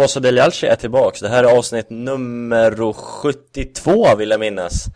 [0.00, 1.20] Fossa Delialci är tillbaks.
[1.20, 4.86] Det här är avsnitt nummer 72 vill jag minnas.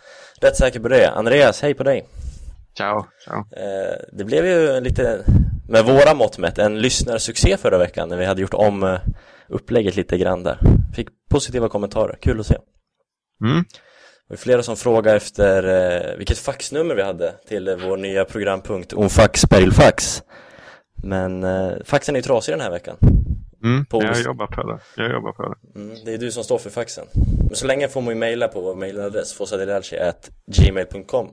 [0.40, 1.10] Rätt säker på det.
[1.10, 2.06] Andreas, hej på dig.
[2.76, 3.38] Ciao, ciao.
[3.38, 5.24] Eh, det blev ju lite,
[5.68, 8.98] med våra mått mätt, en lyssnarsuccé förra veckan när vi hade gjort om eh,
[9.48, 10.58] upplägget lite grann där.
[10.96, 12.56] Fick positiva kommentarer, kul att se.
[13.44, 13.64] Mm.
[14.28, 18.92] Det var flera som frågade efter eh, vilket faxnummer vi hade till vår nya programpunkt
[18.92, 20.22] Onfax Berilfax.
[21.02, 21.46] Men
[21.84, 22.96] faxen är ju trasig den här veckan.
[23.64, 23.86] Mm.
[23.86, 24.78] På Jag jobbar på det.
[24.96, 25.56] Jag jobbar på det.
[25.80, 27.06] Mm, det är du som står för faxen.
[27.48, 31.30] Men så länge får man ju mejla på vår mejladress fossadelalci.gmail.com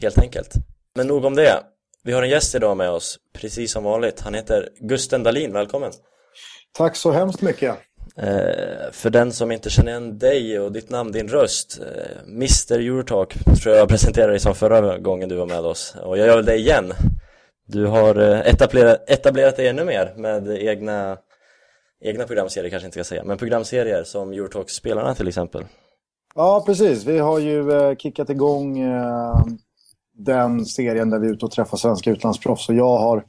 [0.00, 0.52] Helt enkelt.
[0.94, 1.62] Men nog om det.
[2.02, 4.20] Vi har en gäst idag med oss, precis som vanligt.
[4.20, 5.92] Han heter Gusten Dahlin, välkommen.
[6.72, 7.76] Tack så hemskt mycket.
[8.16, 12.78] Eh, för den som inte känner igen dig och ditt namn, din röst, eh, Mr
[12.78, 15.96] Eurotalk tror jag presenterade dig som förra gången du var med oss.
[16.02, 16.92] Och jag gör väl det igen.
[17.66, 21.16] Du har eh, etablerat, etablerat dig ännu mer med egna,
[22.04, 25.64] egna programserier kanske inte ska säga, men programserier som Eurotalk-spelarna till exempel.
[26.34, 27.04] Ja, precis.
[27.04, 29.44] Vi har ju eh, kickat igång eh,
[30.16, 32.68] den serien där vi är ute och träffar svenska utlandsproffs.
[32.68, 33.24] Och jag har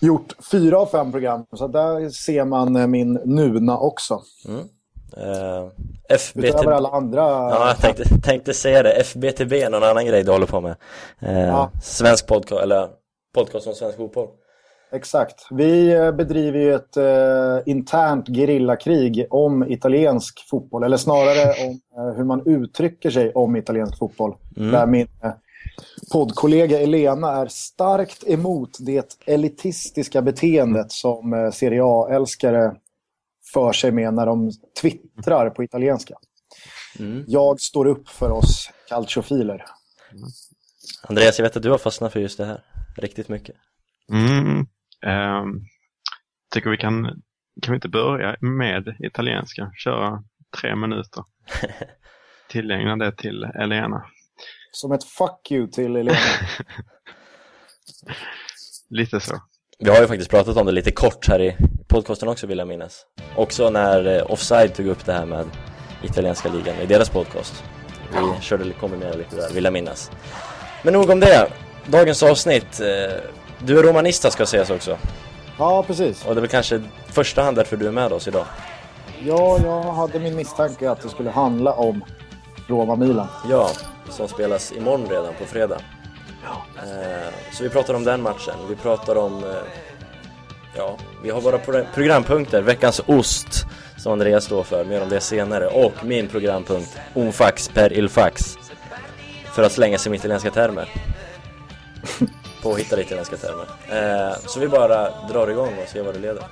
[0.00, 1.46] gjort fyra av fem program.
[1.52, 4.22] Så där ser man eh, min nuna också.
[4.48, 4.60] Mm.
[5.16, 5.68] Eh,
[6.08, 6.44] FBT...
[6.44, 7.20] Utöver alla andra.
[7.20, 8.92] Ja, jag tänkte, tänkte säga det.
[8.92, 10.76] FBTB är någon annan grej du håller på med.
[11.20, 11.70] Eh, Ja.
[11.82, 12.88] Svensk podcast, eller
[13.34, 14.28] podcast om svensk fotboll.
[14.92, 15.46] Exakt.
[15.50, 20.82] Vi eh, bedriver ju ett eh, internt gerillakrig om italiensk fotboll.
[20.82, 24.36] Eller snarare om eh, hur man uttrycker sig om italiensk fotboll.
[24.56, 24.70] Mm.
[24.72, 25.32] Där min eh,
[26.12, 32.74] poddkollega Elena är starkt emot det elitistiska beteendet som eh, Serie A-älskare
[33.52, 36.14] för sig med när de twittrar på italienska.
[36.98, 37.24] Mm.
[37.26, 39.64] Jag står upp för oss calciofiler.
[41.02, 42.64] Andreas, jag vet att du har fastnat för just det här.
[42.96, 43.56] Riktigt mycket.
[44.12, 44.66] Mm.
[45.06, 45.60] Ehm,
[46.54, 47.04] tycker vi kan,
[47.62, 49.70] kan vi inte börja med italienska?
[49.76, 50.22] Köra
[50.60, 51.24] tre minuter.
[52.48, 54.04] Tillägna det till Elena.
[54.72, 56.18] Som ett fuck you till Elena.
[58.90, 59.42] Lite så.
[59.78, 61.56] Vi har ju faktiskt pratat om det lite kort här i
[61.88, 63.06] podcasten också vill jag minnas.
[63.36, 65.46] Också när eh, Offside tog upp det här med
[66.02, 67.64] italienska ligan i deras podcast.
[68.12, 70.10] Vi körde, kombinerade lite där, vill jag minnas.
[70.84, 71.48] Men nog om det.
[71.86, 72.80] Dagens avsnitt.
[72.80, 74.98] eh, Du är romanista ska sägas också.
[75.58, 76.24] Ja, precis.
[76.26, 78.44] Och det är väl kanske i första hand därför du är med oss idag.
[79.22, 82.04] Ja, jag hade min misstanke att det skulle handla om
[82.66, 83.26] Roma-Milan.
[83.50, 83.70] Ja,
[84.08, 85.76] som spelas imorgon redan på fredag.
[86.76, 88.54] Eh, så vi pratar om den matchen.
[88.68, 89.44] Vi pratar om...
[89.44, 89.50] Eh,
[90.76, 92.62] ja, vi har våra pro- programpunkter.
[92.62, 93.66] Veckans ost,
[93.96, 94.84] som Andreas står för.
[94.84, 95.66] Mer om det senare.
[95.66, 98.58] Och min programpunkt, Onfax per ilfax.
[99.52, 100.88] För att slänga sig med italienska termer.
[102.62, 103.66] Påhittade italienska termer.
[103.90, 106.44] Eh, så vi bara drar igång och ser vad det leder.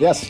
[0.00, 0.24] Yes.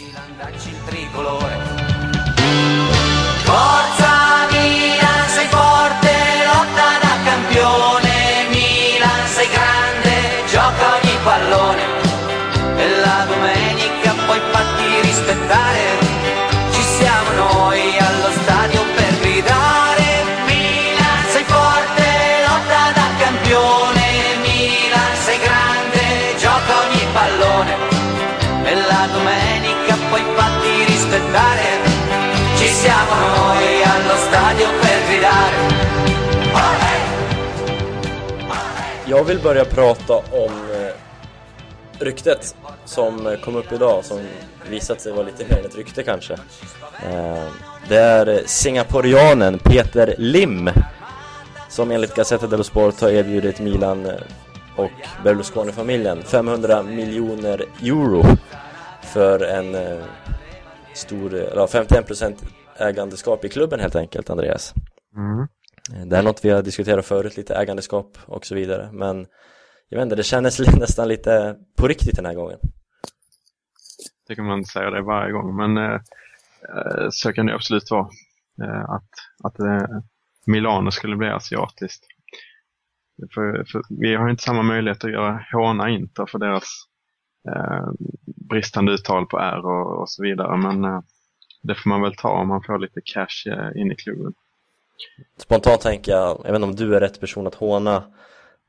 [3.46, 4.14] Forza
[4.52, 6.16] Milan, sei forte,
[6.48, 8.16] lotta da campione.
[8.50, 10.16] Milan, sei grande,
[10.52, 11.84] gioca ogni pallone.
[12.82, 16.03] E la domenica poi fatti rispettare.
[39.16, 40.94] Jag vill börja prata om eh,
[42.04, 44.20] ryktet som kom upp idag som
[44.70, 46.34] visat sig vara lite mer än ett rykte kanske.
[47.04, 47.48] Eh,
[47.88, 50.70] det är singaporianen Peter Lim
[51.68, 54.12] som enligt Gazzetta dello Sport har erbjudit Milan eh,
[54.76, 54.90] och
[55.24, 58.22] Berlusconi-familjen 500 miljoner euro
[59.02, 59.76] för en
[60.94, 62.34] stor, eller ja, 51%
[62.76, 64.74] ägandeskap i klubben helt enkelt, Andreas.
[65.16, 65.48] Mm.
[65.92, 68.92] Eh, det är något vi har diskuterat förut, lite ägandeskap och så vidare.
[68.92, 69.26] Men
[69.88, 72.58] jag vet inte, det kändes nästan lite på riktigt den här gången.
[74.28, 76.00] Tycker man säger det varje gång, men eh,
[76.74, 78.08] eh, så kan det absolut vara.
[78.62, 79.10] Eh, att
[79.44, 79.98] att eh,
[80.46, 82.04] Milano skulle bli asiatiskt.
[83.34, 86.64] För, för vi har inte samma möjlighet att göra håna Inter för deras
[87.48, 87.88] eh,
[88.48, 90.56] bristande uttal på R och, och så vidare.
[90.56, 91.00] Men eh,
[91.62, 94.34] det får man väl ta om man får lite cash eh, in i klubben.
[95.38, 98.02] Spontant tänker jag, jag vet inte om du är rätt person att håna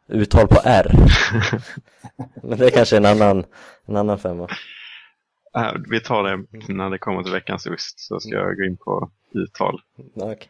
[0.07, 0.91] uttal på R.
[2.43, 3.45] Men det är kanske en annan,
[3.85, 4.47] en annan femma.
[5.57, 8.77] Äh, vi tar det när det kommer till veckans ost så ska jag gå in
[8.77, 9.79] på uttal.
[10.15, 10.49] Okej.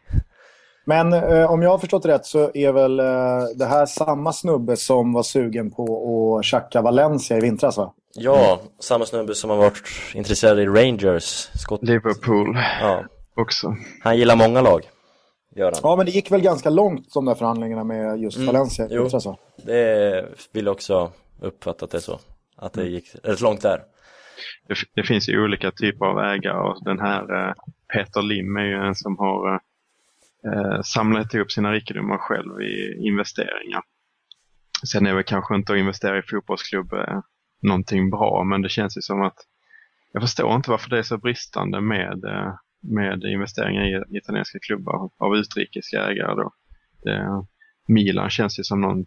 [0.88, 4.76] Men eh, om jag har förstått rätt så är väl eh, det här samma snubbe
[4.76, 7.92] som var sugen på att tjacka Valencia i vintras va?
[8.14, 9.82] Ja, samma snubbe som har varit
[10.14, 11.82] intresserad i Rangers, Scott.
[11.82, 13.04] Liverpool Ja,
[13.36, 13.76] också.
[14.02, 14.82] han gillar många lag,
[15.56, 15.80] gör han.
[15.82, 18.86] Ja, men det gick väl ganska långt de där förhandlingarna med just Mm, Valencia.
[18.90, 19.08] jo.
[19.24, 19.36] Va?
[19.56, 22.18] Det vill också uppfatta att det är så.
[22.56, 23.82] Att det gick rätt långt där.
[24.68, 27.52] Det, det finns ju olika typer av ägare och den här eh,
[27.94, 29.54] Peter Lim är ju en som har
[30.46, 33.82] eh, samlat ihop sina rikedomar själv i investeringar.
[34.92, 37.20] Sen är väl kanske inte att investera i fotbollsklubb eh,
[37.62, 39.38] någonting bra, men det känns ju som att
[40.12, 42.54] jag förstår inte varför det är så bristande med, eh,
[42.88, 46.34] med investeringar i italienska klubbar av utrikiska ägare.
[46.34, 46.52] Då.
[47.02, 47.44] Det,
[47.86, 49.06] Milan känns ju som någon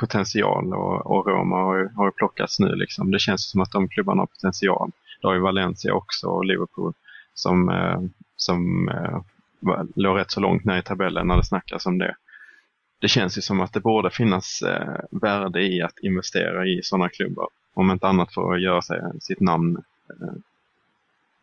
[0.00, 2.74] potential och, och Roma har ju, har plockats nu.
[2.74, 3.10] Liksom.
[3.10, 4.90] Det känns som att de klubbarna har potential.
[5.20, 6.92] Det har ju Valencia också och Liverpool
[7.34, 8.00] som, eh,
[8.36, 9.20] som eh,
[9.94, 12.16] låg rätt så långt ner i tabellen när det snackas om det.
[13.00, 17.08] Det känns ju som att det borde finnas eh, värde i att investera i sådana
[17.08, 17.48] klubbar.
[17.74, 19.76] Om inte annat för att göra sig sitt namn
[20.10, 20.34] eh,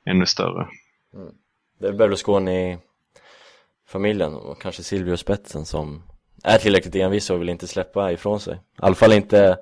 [0.06, 0.68] ännu större.
[1.14, 1.34] Mm.
[1.80, 6.04] Det är Berlusconi-familjen och kanske Silvio Spetsen som
[6.44, 8.54] är tillräckligt envis och vill inte släppa ifrån sig.
[8.54, 9.58] I alla fall inte,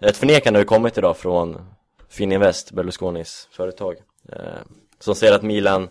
[0.00, 1.74] ett förnekande har ju kommit idag från
[2.08, 3.96] Fininvest, Berlusconis företag.
[4.28, 4.58] Eh,
[4.98, 5.88] som säger att Milan,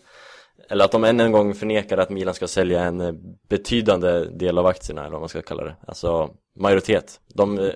[0.70, 4.66] eller att de än en gång förnekar att Milan ska sälja en betydande del av
[4.66, 5.76] aktierna, eller vad man ska kalla det.
[5.88, 6.30] Alltså
[6.60, 7.20] majoritet.
[7.34, 7.70] De eh,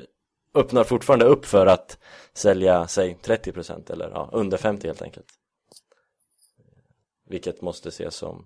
[0.56, 1.98] öppnar fortfarande upp för att
[2.34, 5.26] sälja, säg 30% eller ja, under 50 helt enkelt.
[7.30, 8.46] Vilket måste ses som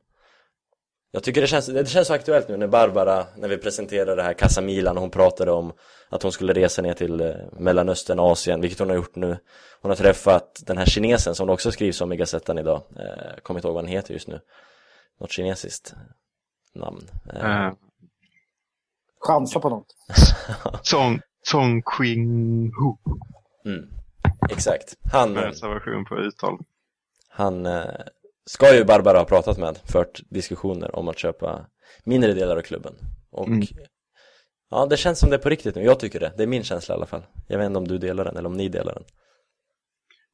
[1.12, 4.24] Jag tycker det känns, det känns så aktuellt nu när Barbara, när vi presenterade det
[4.24, 5.74] här Casa Milan och hon pratade om
[6.10, 9.38] att hon skulle resa ner till eh, Mellanöstern, Asien, vilket hon har gjort nu.
[9.81, 12.81] Hon har träffat den här kinesen som det också skrivs om i Gazettan idag.
[12.95, 14.39] Eh, Kommer inte ihåg vad han heter just nu.
[15.19, 15.94] Något kinesiskt
[16.74, 17.07] namn.
[17.34, 17.74] Eh, Eh,
[19.19, 19.95] Chansa på något.
[20.84, 23.12] Song, Song Qing Hu.
[23.72, 23.89] Mm,
[24.50, 26.57] Exakt, han, med reservation på uttal.
[27.30, 27.84] han eh,
[28.53, 31.65] ska ju Barbara ha pratat med, fört diskussioner om att köpa
[32.03, 32.94] mindre delar av klubben
[33.31, 33.68] och Mm.
[34.74, 36.63] Ja, det känns som det är på riktigt nu, jag tycker det, det är min
[36.63, 38.94] känsla i alla fall Jag vet inte om du delar den eller om ni delar
[38.94, 39.03] den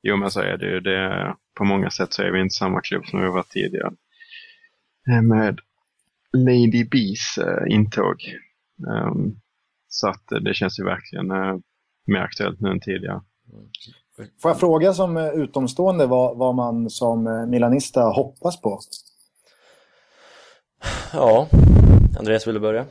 [0.01, 0.79] Jo, men så är det ju.
[0.79, 3.91] Det, på många sätt så är vi inte samma klubb som vi var tidigare.
[5.23, 5.59] Med
[6.33, 8.35] Lady B's eh, intåg.
[8.87, 9.35] Ehm,
[9.87, 11.57] så att det känns ju verkligen eh,
[12.05, 13.21] mer aktuellt nu än tidigare.
[14.17, 18.79] Får jag fråga som eh, utomstående vad, vad man som eh, milanista hoppas på?
[21.13, 21.47] Ja,
[22.19, 22.85] Andreas vill du börja?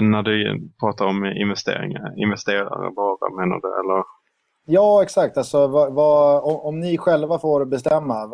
[0.00, 3.80] När du pratar om investeringar, investerare bara menar du?
[3.80, 4.04] Eller?
[4.64, 5.36] Ja, exakt.
[5.36, 8.26] Alltså, vad, vad, om, om ni själva får bestämma,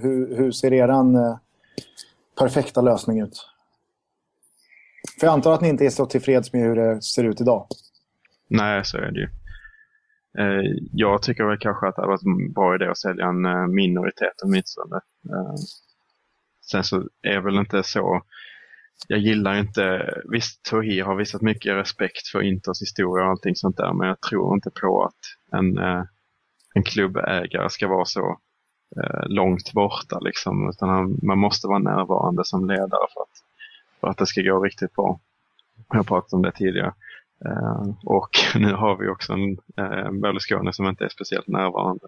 [0.00, 1.36] hur, hur ser er eh,
[2.38, 3.48] perfekta lösning ut?
[5.20, 7.66] För jag antar att ni inte är så tillfreds med hur det ser ut idag.
[8.48, 9.28] Nej, så är det ju.
[10.38, 10.62] Eh,
[10.92, 13.66] Jag tycker väl kanske att det hade varit en bra idé att sälja en eh,
[13.66, 14.96] minoritet åtminstone.
[15.30, 15.54] Eh,
[16.70, 18.22] Sen så är det väl inte så...
[19.08, 20.14] Jag gillar inte...
[20.30, 24.20] Visst, Tohi har visat mycket respekt för Inters historia och allting sånt där, men jag
[24.20, 26.02] tror inte på att en, eh,
[26.74, 28.38] en klubbägare ska vara så
[28.96, 30.18] eh, långt borta.
[30.20, 30.68] Liksom.
[30.68, 33.42] Utan han, man måste vara närvarande som ledare för att,
[34.00, 35.20] för att det ska gå riktigt bra.
[35.88, 36.94] Jag har pratat om det tidigare.
[37.44, 42.06] Eh, och nu har vi också en eh, uh, Berlusconi som inte är speciellt närvarande.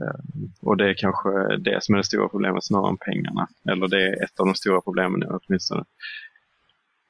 [0.00, 0.20] Eh,
[0.60, 3.48] och det är kanske det som är det stora problemet snarare än pengarna.
[3.68, 5.84] Eller det är ett av de stora problemen åtminstone.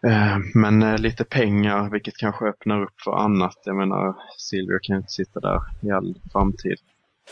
[0.07, 3.59] Eh, men eh, lite pengar, vilket kanske öppnar upp för annat.
[3.65, 6.79] Jag menar, Silvio kan ju inte sitta där i all framtid.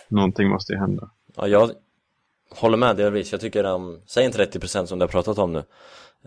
[0.09, 1.11] Någonting måste ju hända.
[1.37, 1.71] Ja, jag
[2.51, 3.33] håller med delvis.
[3.33, 5.63] Jag tycker de, säg en 30% som du har pratat om nu.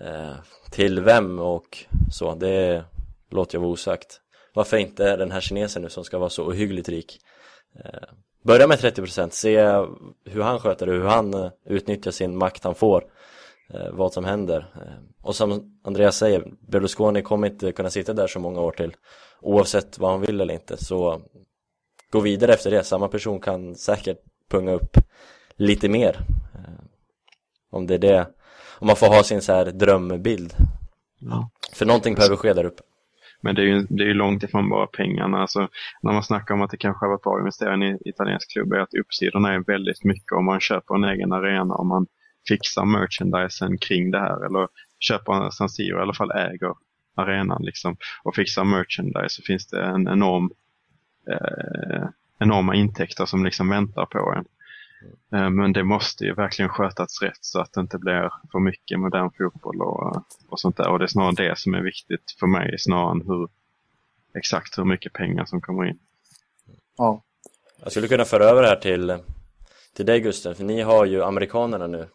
[0.02, 0.36] Eh,
[0.72, 2.84] till vem och så, det
[3.32, 4.22] låter jag vara osagt.
[4.54, 7.20] Varför inte den här kinesen nu som ska vara så ohyggligt rik?
[7.76, 8.10] Eh,
[8.44, 9.58] börja med 30%, se
[10.26, 13.04] hur han sköter det, hur han eh, utnyttjar sin makt han får.
[13.74, 14.66] Eh, vad som händer.
[15.22, 18.96] Och som Andreas säger, Berlusconi kommer inte kunna sitta där så många år till.
[19.42, 20.78] Oavsett vad han vill eller inte.
[20.78, 21.22] Så
[22.12, 22.84] gå vidare efter det.
[22.84, 24.18] Samma person kan säkert
[24.50, 24.98] punga upp
[25.56, 26.20] lite mer.
[27.72, 28.28] Om det är det,
[28.80, 30.54] om man får ha sin så här drömbild.
[31.20, 31.50] Ja.
[31.74, 32.84] För någonting behöver ske där uppe.
[33.42, 35.42] Men det är ju det är ju långt ifrån bara pengarna.
[35.42, 35.68] Alltså,
[36.02, 38.52] när man snackar om att det kanske har varit bra att investera i en italiensk
[38.52, 42.08] klubb är att uppsidorna är väldigt mycket om man köper en egen arena, och man
[42.48, 44.68] fixar merchandisen kring det här eller
[45.00, 46.74] köper en San Siro, i alla fall äger
[47.16, 50.52] arenan liksom, och fixar merchandise så finns det en enorm
[51.30, 52.06] eh,
[52.40, 54.46] enorma intäkter som liksom väntar på en.
[55.34, 59.00] Eh, Men det måste ju verkligen skötas rätt så att det inte blir för mycket
[59.00, 60.90] modern fotboll och, och sånt där.
[60.90, 63.50] Och det är snarare det som är viktigt för mig snarare än hur,
[64.36, 66.00] exakt hur mycket pengar som kommer in.
[66.98, 67.22] ja.
[67.84, 69.18] Jag skulle kunna föra över det här till,
[69.96, 72.08] till dig Gusten, för ni har ju amerikanerna nu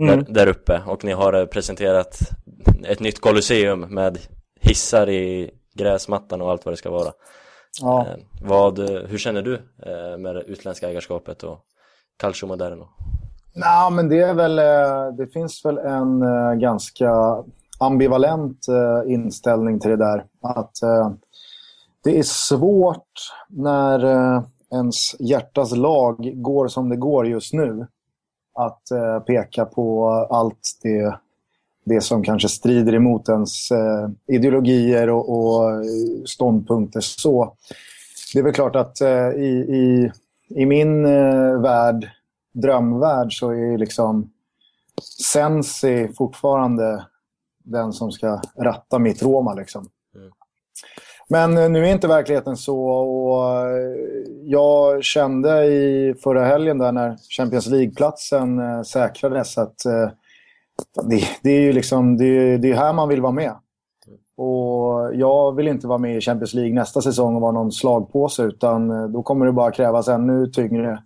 [0.00, 0.24] Mm.
[0.24, 2.18] där, där uppe och ni har eh, presenterat
[2.84, 4.18] ett nytt Colosseum med
[4.60, 7.12] hissar i gräsmattan och allt vad det ska vara.
[7.80, 8.06] ja.
[8.06, 9.60] Eh, vad, hur känner du
[10.18, 11.58] med det utländska ägarskapet och
[12.18, 12.88] Calcio Moderno?
[13.54, 17.12] Nej, men det är väl, eh, det finns väl en eh, ganska
[17.78, 20.24] ambivalent eh, inställning till det där.
[20.42, 20.72] Att
[22.04, 23.12] det är svårt
[23.48, 24.04] när
[24.72, 27.86] ens hjärtas lag går som det går just nu.
[28.54, 28.82] Att
[29.26, 31.18] peka på allt det,
[31.84, 33.68] det som kanske strider emot ens
[34.26, 35.84] ideologier och, och
[36.26, 37.00] ståndpunkter.
[37.00, 37.54] Så
[38.32, 39.00] det är väl klart att
[39.36, 40.12] i, i,
[40.48, 42.10] i min eh, värld
[42.52, 44.30] drömvärld så är liksom
[45.32, 47.06] Sensi fortfarande
[47.64, 49.54] den som ska ratta mitt Roma.
[49.54, 49.86] Liksom.
[50.14, 50.30] Mm.
[51.28, 52.80] Men eh, nu är inte verkligheten så.
[52.84, 53.96] Och eh,
[54.42, 59.76] jag kände i förra helgen där när Champions League-platsen eh, säkrades att
[61.08, 63.54] det, det är ju liksom, det, är- det är här man vill vara med.
[64.38, 68.42] Och jag vill inte vara med i Champions League nästa säsong och vara någon slagpåse
[68.42, 71.02] utan eh, då kommer det bara krävas ännu tyngre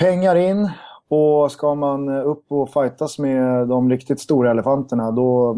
[0.00, 0.70] pengar in.
[1.08, 5.56] Och ska man upp och fightas med de riktigt stora elefanterna då,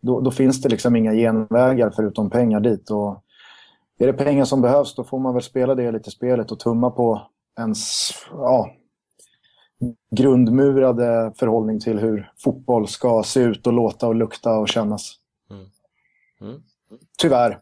[0.00, 2.90] då, då finns det liksom inga genvägar förutom pengar dit.
[2.90, 3.24] Och
[3.98, 6.90] är det pengar som behövs då får man väl spela det lite spelet och tumma
[6.90, 7.22] på
[7.58, 8.70] ens ja,
[10.16, 15.21] grundmurade förhållning till hur fotboll ska se ut och låta och lukta och kännas.
[16.42, 16.62] Mm.
[17.18, 17.60] Tyvärr.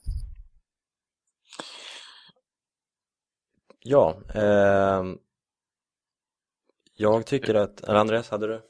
[3.81, 5.19] Ja, ehm,
[6.97, 8.61] jag tycker att, eller Andreas, hade du?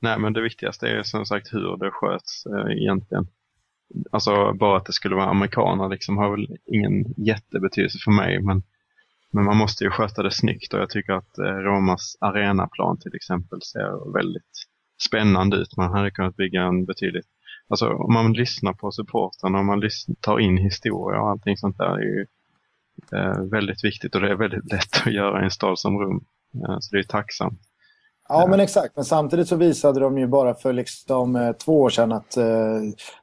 [0.00, 3.26] Nej, men det viktigaste är som sagt hur det sköts eh, egentligen.
[4.12, 8.62] Alltså bara att det skulle vara amerikaner liksom har väl ingen jättebetydelse för mig, men,
[9.32, 13.14] men man måste ju sköta det snyggt och jag tycker att eh, Romas arenaplan till
[13.14, 14.66] exempel ser väldigt
[15.08, 15.76] spännande ut.
[15.76, 17.26] Man hade kunnat bygga en betydligt,
[17.72, 19.82] alltså om man lyssnar på supportrarna, om man
[20.20, 22.26] tar in historia och allting sånt där är ju
[23.12, 26.24] eh, väldigt viktigt och det är väldigt lätt att göra i en stad som Rom.
[26.54, 27.60] Eh, så det är tacksamt.
[28.28, 28.96] Ja, men exakt.
[28.96, 32.44] Men samtidigt så visade de ju bara för liksom, eh, två år sedan att eh,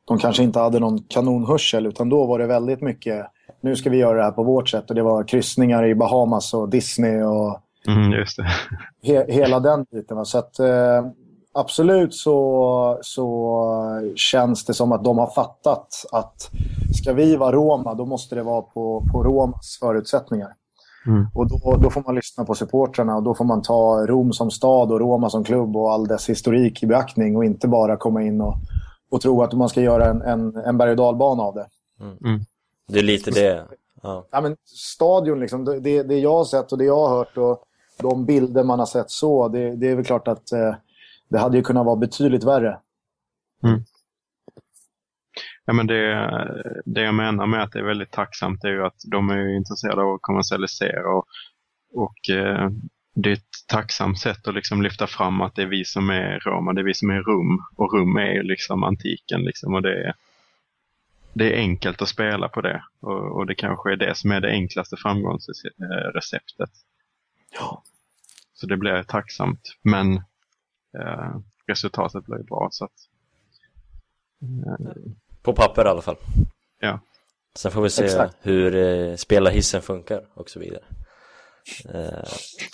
[0.06, 1.86] de kanske inte hade någon kanonhörsel.
[1.86, 3.26] Utan då var det väldigt mycket,
[3.62, 4.90] nu ska vi göra det här på vårt sätt.
[4.90, 8.48] Och det var kryssningar i Bahamas och Disney och Mm, just det.
[9.04, 10.18] he hela den biten.
[10.18, 10.26] Va?
[10.26, 11.06] Så att, eh,
[11.60, 16.50] absolut så, så känns det som att de har fattat att
[17.02, 20.54] ska vi vara Roma, då måste det vara på, på Romas förutsättningar.
[21.06, 21.28] Mm.
[21.36, 24.52] Och då, då får man lyssna på supportrarna och då får man ta Rom som
[24.52, 28.24] stad och Roma som klubb och all dess historik i beaktning och inte bara komma
[28.24, 28.56] in och,
[29.12, 31.68] och tro att man ska göra en, en, en berg och dalbana av det.
[32.88, 33.66] Det är lite det,
[34.02, 34.26] ja.
[34.32, 37.38] Ja, men stadion, liksom, det, det det jag har sett och det jag har hört
[37.38, 37.64] och
[38.02, 40.74] de bilder man har sett så, det, det är väl klart att eh,
[41.30, 42.80] det hade ju kunnat vara betydligt värre.
[45.66, 46.30] Ja, men det,
[46.86, 49.58] det jag menar med att det är väldigt tacksamt är ju att de är ju
[49.58, 51.26] intresserade av att kommersialisera och,
[51.94, 52.70] och eh,
[53.16, 56.40] det är ett tacksamt sätt att liksom lyfta fram att det är vi som är
[56.40, 59.82] Roma, det är vi som är Rum och Rum är ju liksom antiken liksom och
[59.82, 60.14] det är,
[61.34, 64.42] det är enkelt att spela på det och, och det kanske är det som är
[64.42, 66.70] det enklaste framgångsreceptet.
[67.52, 67.84] Ja.
[68.54, 70.22] Så det blir tacksamt men
[70.98, 71.36] eh,
[71.68, 72.92] resultatet blir bra så att
[74.42, 74.86] eh,
[75.42, 76.16] På papper i alla fall.
[76.80, 77.00] Ja.
[77.56, 78.36] Sen får vi se Exakt.
[78.42, 80.84] hur eh, spelarhissen funkar och så vidare.
[81.94, 82.30] Eh,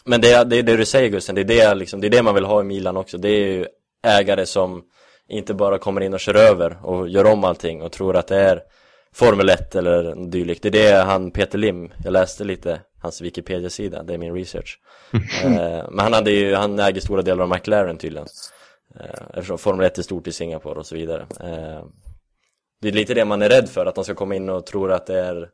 [0.05, 2.11] men det, är- det är det du säger Gusten, det är det, liksom, det är
[2.11, 3.17] det man vill ha i Milan också.
[3.17, 3.65] Det är ju
[4.03, 4.83] ägare som
[5.27, 8.37] inte bara kommer in och kör över och gör om allting och tror att det
[8.39, 8.61] är
[9.15, 10.63] Formel 1 eller dylikt.
[10.63, 14.79] Det är det han Peter Lim, jag läste lite hans Wikipedia-sida, det är min research.
[15.43, 18.27] Eh, men han, hade ju, han äger stora delar av McLaren tydligen.
[18.99, 21.21] Eh, eftersom Formel 1 är stort i Singapore och så vidare.
[21.21, 21.85] Eh,
[22.81, 24.91] det är lite det man är rädd för, att de ska komma in och tro
[24.91, 25.49] att det är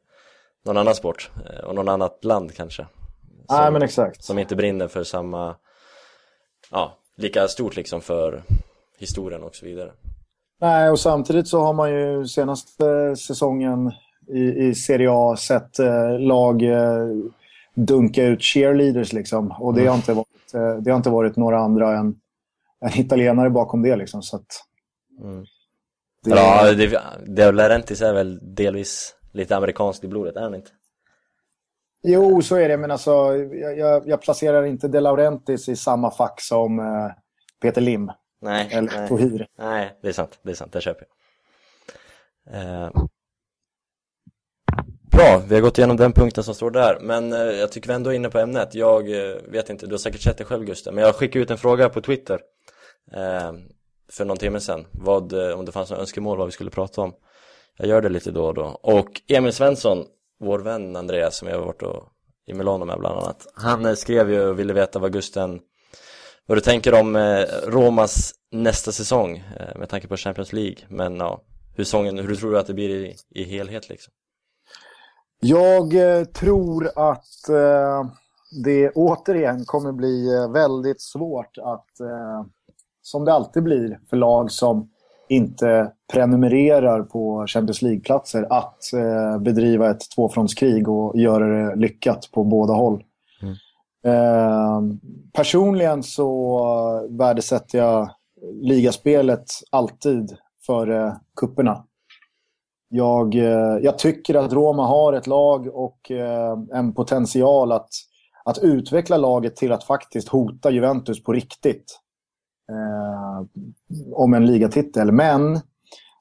[0.66, 2.88] någon annan sport eh, och någon annat land kanske.
[3.48, 4.24] Som, Nej, men exakt.
[4.24, 5.56] som inte brinner för samma,
[6.72, 8.44] ja, lika stort liksom för
[9.00, 9.92] historien och så vidare.
[10.62, 13.92] Nej, och samtidigt så har man ju senaste säsongen
[14.28, 17.08] i, i Serie A sett eh, lag eh,
[17.76, 19.52] dunka ut cheerleaders liksom.
[19.52, 22.16] Och det har inte varit, eh, det har inte varit några andra än,
[22.86, 24.22] än italienare bakom det liksom.
[24.22, 24.46] Så att,
[25.22, 25.46] Mm.
[26.24, 30.72] det, Ja, det, De Laurentiis är väl delvis lite amerikanskt i blodet, är han inte?
[32.04, 32.78] Jo, så är det.
[32.78, 37.12] Men alltså, jag, jag, jag placerar inte De Laurentiis i samma fack som eh,
[37.62, 38.12] Peter Lim
[38.42, 39.10] Nej, eller nej.
[39.10, 39.48] Tohir.
[39.58, 41.16] Nej, det är sant, det är sant, det köper jag.
[42.56, 42.92] Eh,
[45.12, 47.94] Bra, vi har gått igenom den punkten som står där, men eh, jag tycker vi
[47.94, 48.76] ändå är inne på ämnet.
[48.76, 51.52] Jag eh, vet inte, du har säkert sett det själv Gustav, men jag skickade ut
[51.52, 52.40] en fråga på Twitter
[53.14, 53.52] eh,
[54.12, 57.02] för någon timme sedan, vad, eh, om det fanns några önskemål vad vi skulle prata
[57.02, 57.14] om.
[57.78, 58.64] Jag gör det lite då och då.
[58.64, 60.06] Och Emil Svensson,
[60.40, 62.04] vår vän Andreas som jag har varit och,
[62.46, 65.60] i Milano med bland annat, han eh, skrev ju och ville veta vad Gusten,
[66.52, 71.16] vad du tänker om eh, Romas nästa säsong eh, med tanke på Champions League, men
[71.16, 71.42] ja,
[71.76, 74.14] hur, sången, hur tror du att det blir i, i helhet liksom?
[75.40, 78.12] Jag eh, tror att eh,
[78.64, 82.46] det återigen kommer bli eh, väldigt svårt att, eh,
[83.02, 84.90] som det alltid blir för lag som
[85.30, 92.44] inte prenumererar på Champions League-platser, att eh, bedriva ett tvåfrontskrig och göra det lyckat på
[92.44, 93.04] båda håll.
[94.06, 94.82] Eh,
[95.34, 98.10] personligen så värdesätter jag
[98.62, 101.84] ligaspelet alltid före kupperna.
[102.90, 107.90] Jag, eh, jag tycker att Roma har ett lag och eh, en potential att,
[108.46, 112.00] att utveckla laget till att faktiskt hota Juventus på riktigt.
[112.72, 113.46] Eh,
[114.14, 115.12] om en ligatitel.
[115.12, 115.60] Men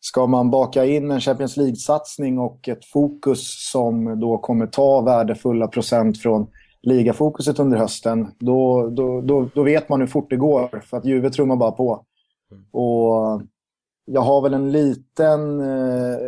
[0.00, 5.68] ska man baka in en Champions League-satsning och ett fokus som då kommer ta värdefulla
[5.68, 6.46] procent från
[6.82, 10.82] ligafokuset under hösten, då, då, då, då vet man hur fort det går.
[10.84, 12.04] För att Juve trummar bara på.
[12.72, 13.42] Och
[14.04, 16.18] jag har väl en liten eh,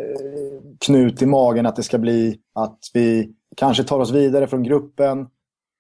[0.81, 5.27] knut i magen att det ska bli att vi kanske tar oss vidare från gruppen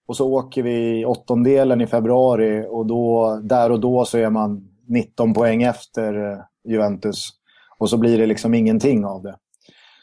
[0.07, 4.69] och så åker vi åttondelen i februari och då, där och då så är man
[4.88, 6.38] 19 poäng efter eh,
[6.69, 7.29] Juventus.
[7.79, 9.37] Och så blir det liksom ingenting av det.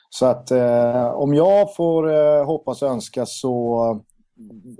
[0.09, 4.01] Så att eh, om jag får eh, hoppas och önska så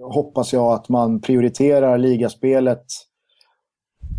[0.01, 2.85] hoppas jag att man prioriterar ligaspelet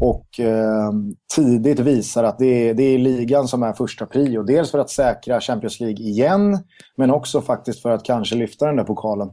[0.01, 0.93] och eh,
[1.37, 4.43] tidigt visar att det är, det är ligan som är första prio.
[4.43, 6.59] Dels för att säkra Champions League igen,
[6.97, 9.31] men också faktiskt för att kanske lyfta den där pokalen.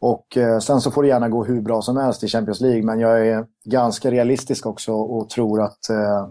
[0.00, 2.82] Och eh, Sen så får det gärna gå hur bra som helst i Champions League,
[2.82, 6.28] men jag är ganska realistisk också och tror att eh,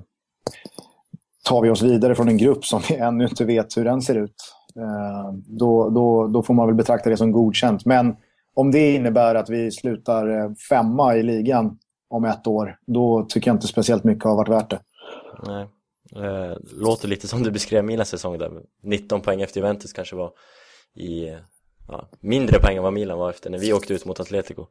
[1.44, 4.16] tar vi oss vidare från en grupp som vi ännu inte vet hur den ser
[4.16, 4.36] ut,
[4.76, 7.86] eh, då, då, då får man väl betrakta det som godkänt.
[7.86, 8.16] Men
[8.54, 11.78] om det innebär att vi slutar eh, femma i ligan
[12.10, 14.80] om ett år, då tycker jag inte speciellt mycket har varit värt det.
[15.48, 15.68] Nej.
[16.16, 18.52] Eh, låter lite som du beskrev Milans säsong där,
[18.84, 20.32] 19 poäng efter Juventus kanske var
[20.96, 21.38] i
[21.88, 24.66] ja, mindre poäng än vad Milan var efter när vi åkte ut mot Atletico.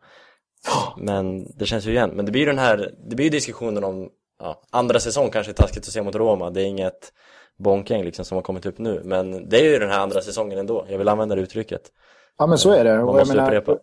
[0.97, 3.85] Men det känns ju igen, men det blir ju den här, det blir ju diskussionen
[3.85, 7.13] om ja, andra säsong kanske är taskigt att se mot Roma, det är inget
[7.59, 10.59] bonkgäng liksom som har kommit upp nu, men det är ju den här andra säsongen
[10.59, 11.83] ändå, jag vill använda det uttrycket.
[12.39, 12.97] Ja, men så är det.
[12.97, 13.81] Man måste menar, upprepa.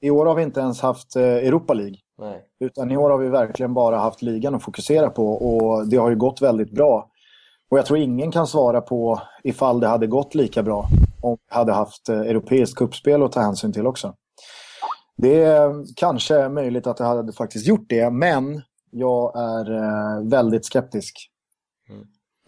[0.00, 1.96] I år har vi inte ens haft eh, Europa League.
[2.18, 2.42] Nej.
[2.60, 6.10] Utan i år har vi verkligen bara haft ligan att fokusera på och det har
[6.10, 7.10] ju gått väldigt bra.
[7.70, 10.88] Och jag tror ingen kan svara på ifall det hade gått lika bra
[11.22, 14.14] om vi hade haft eh, europeiskt kuppspel att ta hänsyn till också.
[15.16, 20.64] Det är kanske möjligt att det hade faktiskt gjort det, men jag är eh, väldigt
[20.64, 21.30] skeptisk.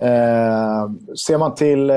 [0.03, 0.91] Eh,
[1.27, 1.97] ser man till eh,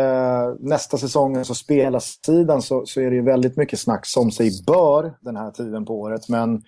[0.59, 5.13] nästa säsong, alltså spelarsidan, så, så är det ju väldigt mycket snack som sig bör
[5.21, 6.29] den här tiden på året.
[6.29, 6.61] Men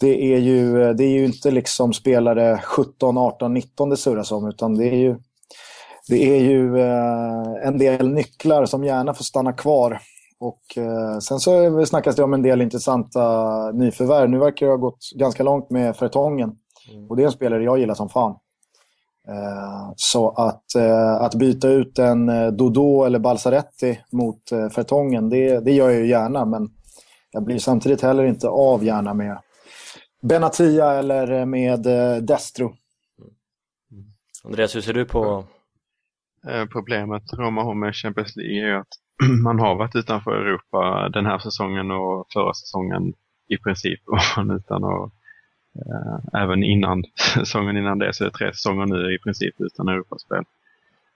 [0.00, 4.48] det är ju, det är ju inte liksom spelare 17, 18, 19 det surras om,
[4.48, 5.16] utan det är ju,
[6.08, 10.00] det är ju eh, en del nycklar som gärna får stanna kvar.
[10.40, 13.20] Och eh, Sen så snackas det om en del intressanta
[13.72, 14.30] nyförvärv.
[14.30, 16.52] Nu verkar det ha gått ganska långt med Fertongen.
[17.08, 18.36] Och det är en spelare jag gillar som fan.
[19.28, 25.60] Eh, Så att, eh, att byta ut en eh, Dodo eller Balsaretti mot Fertongen, det,
[25.60, 26.44] det gör jag ju gärna.
[26.44, 26.70] Men
[27.32, 29.38] jag blir samtidigt heller inte av gärna med
[30.22, 31.82] Benatia eller med
[32.24, 32.74] Destro.
[34.44, 35.44] Andreas, hur ser du på
[36.72, 38.88] Problemet Roma har med Champions League är att
[39.44, 43.12] man har varit utanför Europa den här säsongen och förra säsongen
[43.48, 45.10] i princip var man utan och eh,
[45.74, 47.04] Eh, även innan
[47.34, 50.44] säsongen innan det så är det tre säsonger nu i princip utan Europaspel.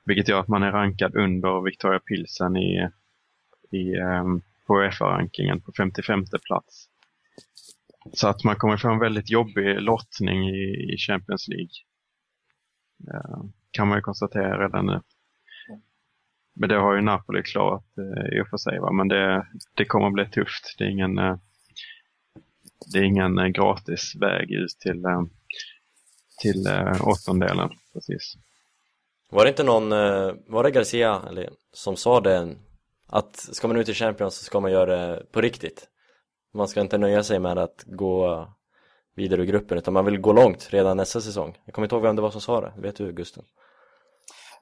[0.05, 2.89] Vilket gör att man är rankad under Victoria Pilsen i,
[3.71, 6.89] i ehm, på UEFA-rankingen på 55 plats.
[8.13, 11.71] Så att man kommer få en väldigt jobbig lottning i, i Champions League.
[13.15, 15.01] Eh, kan man ju konstatera redan nu.
[16.55, 18.79] Men det har ju Napoli klarat eh, i och för sig.
[18.79, 18.93] Va?
[18.93, 20.75] Men det, det kommer att bli tufft.
[20.79, 21.19] Det är ingen,
[22.87, 25.23] det är ingen eh, gratis väg ut till, eh,
[26.41, 27.71] till eh, åttondelen.
[27.93, 28.35] Precis.
[29.31, 29.91] Var det inte någon,
[30.47, 32.55] var det Garcia eller, som sa det
[33.07, 35.89] att ska man ut i Champions så ska man göra det på riktigt
[36.55, 38.49] Man ska inte nöja sig med att gå
[39.17, 42.03] vidare ur gruppen utan man vill gå långt redan nästa säsong Jag kommer inte ihåg
[42.03, 43.45] vem det var som sa det, vet du Gusten?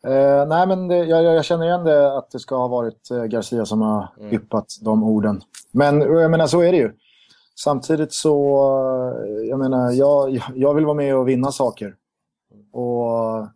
[0.06, 3.64] Eh, nej, men det, jag, jag känner igen det att det ska ha varit Garcia
[3.66, 4.34] som har Mm.
[4.34, 5.40] yppat de orden.
[5.72, 6.92] Men jag menar, så är det ju.
[7.64, 8.36] Samtidigt så,
[9.48, 11.94] jag menar, jag, jag- vill vara med och vinna saker.
[12.72, 13.46] Och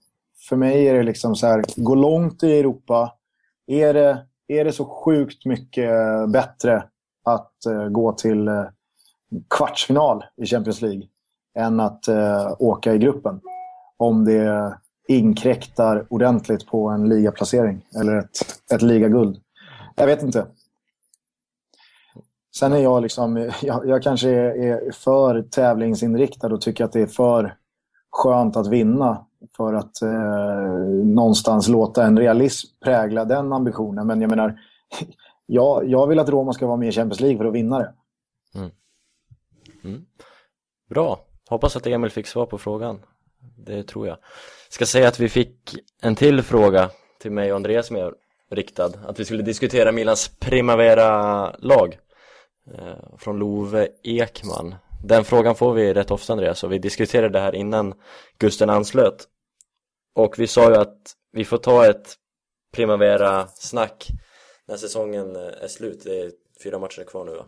[0.48, 3.12] för mig är det liksom så här, gå långt i Europa.
[3.66, 5.90] Är det, är det så sjukt mycket
[6.32, 6.84] bättre
[7.24, 8.64] att eh, gå till eh,
[9.50, 11.02] kvartsfinal i Champions League
[11.58, 13.40] än att eh, åka i gruppen?
[13.96, 18.30] Om det inkräktar ordentligt på en ligaplacering eller ett,
[18.74, 19.40] ett ligaguld.
[19.96, 20.46] Jag vet inte.
[22.58, 27.00] Sen är jag liksom, jag, jag kanske är, är för tävlingsinriktad och tycker att det
[27.00, 27.56] är för
[28.10, 30.68] skönt att vinna för att eh,
[31.04, 34.06] någonstans låta en realism prägla den ambitionen.
[34.06, 34.60] Men jag menar,
[35.46, 37.94] jag, jag vill att Roma ska vara med i Champions League för att vinna det.
[38.54, 38.70] Mm.
[39.84, 40.04] Mm.
[40.90, 43.00] Bra, hoppas att Emil fick svar på frågan.
[43.56, 44.16] Det tror jag.
[44.68, 46.90] Ska säga att vi fick en till fråga
[47.20, 48.12] till mig och Andreas med
[48.50, 48.92] riktad.
[49.06, 51.98] Att vi skulle diskutera Milans Primavera-lag.
[52.72, 54.74] Eh, från Love Ekman.
[55.04, 57.94] Den frågan får vi rätt ofta Andreas och vi diskuterade det här innan
[58.38, 59.28] Gusten anslöt.
[60.14, 62.14] Och vi sa ju att vi får ta ett
[62.72, 64.08] Primavera-snack
[64.68, 66.04] när säsongen eh, är slut.
[66.04, 66.30] Det är
[66.62, 67.46] fyra matcher kvar nu va?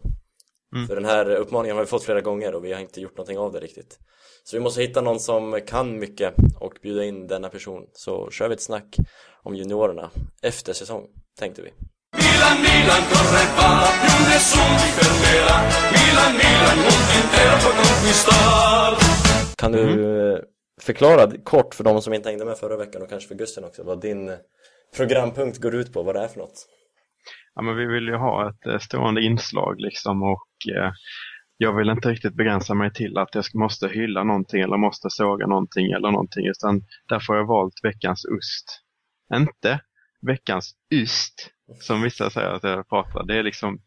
[0.74, 0.86] Mm.
[0.88, 3.38] För den här uppmaningen har vi fått flera gånger och vi har inte gjort någonting
[3.38, 3.98] av det riktigt.
[4.44, 7.86] Så vi måste hitta någon som kan mycket och bjuda in denna person.
[7.92, 8.96] Så kör vi ett snack
[9.42, 10.10] om juniorerna
[10.42, 11.06] efter säsong,
[11.38, 11.72] tänkte vi.
[12.46, 15.56] Milan, Milan, corre va, più nessuno ti fermerà.
[15.94, 18.90] Milan, Milan, mondo intero può conquistar.
[19.56, 19.84] Kan du
[20.32, 20.38] eh,
[20.80, 23.82] förklara kort för de som inte hängde med förra veckan och kanske för Gusten också
[23.82, 24.36] vad din
[24.96, 26.66] programpunkt går ut på, vad det är för något?
[27.54, 30.92] Ja, men vi vill ju ha ett eh, stående inslag liksom och eh,
[31.56, 35.46] jag vill inte riktigt begränsa mig till att jag måste hylla någonting eller måste såga
[35.46, 38.82] någonting eller någonting utan därför har jag valt veckans ost.
[39.34, 39.80] Inte
[40.26, 43.22] veckans yst som vissa säger att jag pratar.
[43.22, 43.78] Det är liksom,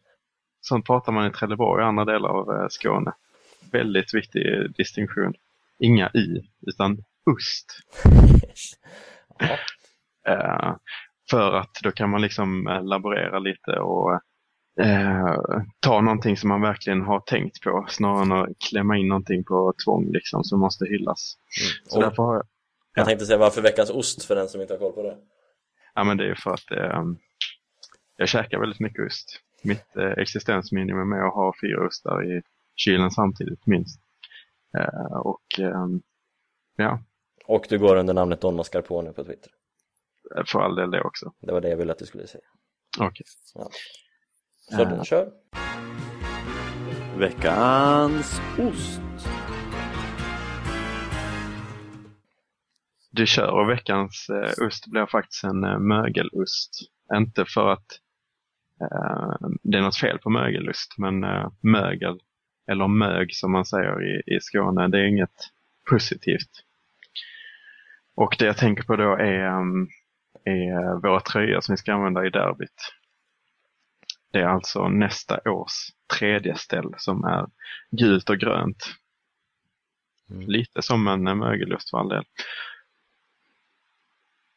[0.62, 3.12] sånt pratar man i Trelleborg och andra delar av eh, Skåne.
[3.72, 4.44] Väldigt viktig
[4.78, 5.34] distinktion.
[5.80, 7.80] Inga y, utan ost.
[10.28, 10.76] Eh,
[11.30, 14.13] för att då kan man liksom eh, laborera lite och
[14.82, 15.36] eh,
[15.80, 19.74] ta någonting som man verkligen har tänkt på snarare än att klämma in någonting på
[19.86, 21.38] tvång liksom som måste hyllas.
[21.88, 22.46] Så Och därför har jag,
[22.94, 25.18] jag tänkte säga varför veckans ost för den som inte har koll på det.
[25.96, 27.04] ja men det är för att eh,
[28.19, 29.41] jag käkar väldigt mycket ost.
[29.63, 32.41] Mitt eh, existensminimum är att ha fyra ostar i
[32.75, 34.01] kylen samtidigt minst.
[34.77, 36.01] Eh, och ehm,
[36.75, 36.99] ja,
[37.45, 39.51] Och du går under namnet Don Mascarpone på Twitter.
[40.45, 41.34] för all del det också.
[41.39, 42.43] Det var det jag ville att du skulle säga.
[42.99, 43.25] Okej.
[43.27, 43.69] Så
[44.71, 45.03] Ja.
[45.03, 45.32] kör!
[47.17, 49.01] Veckans ost.
[53.12, 56.79] Du kör och veckans eh, ost blir faktiskt en eh, mögelost.
[57.15, 58.09] Inte för att eh,
[59.63, 62.20] det är något fel på mögelost, men eh, mögel,
[62.72, 65.50] eller mög som man säger i, i Skåne, det är inget
[65.89, 66.50] positivt.
[68.15, 69.89] Och det jag tänker på då är, um,
[70.44, 72.94] är våra tröjor som vi ska använda i derbyt.
[74.32, 77.46] Det är alltså nästa års tredje ställ som är
[77.92, 78.96] gult och grönt.
[80.30, 80.48] Mm.
[80.48, 82.24] Lite som en eh, mögelost för all del.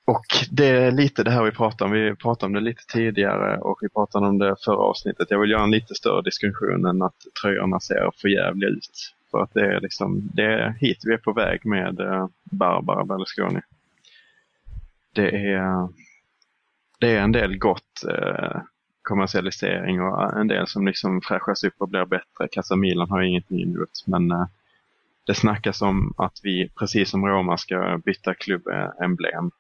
[0.04, 1.92] Och det är lite det här vi pratar om.
[1.92, 5.30] Vi pratade om det lite tidigare och vi pratade om det förra avsnittet.
[5.30, 9.14] Jag vill göra en lite större diskussion än att tröjorna ser för jävligt ut.
[9.30, 13.04] För att det är liksom, det är hit vi är på väg med eh, Barbara
[13.04, 13.60] Berlusconi.
[15.12, 15.88] Det är,
[17.00, 18.60] det är en del gott eh,
[19.02, 22.48] kommersialisering och en del som liksom fräschas upp och blir bättre.
[22.50, 24.46] Casa Milan har ingenting emot men eh,
[25.26, 29.50] det snackas om att vi, precis som Roma, ska byta klubbemblem.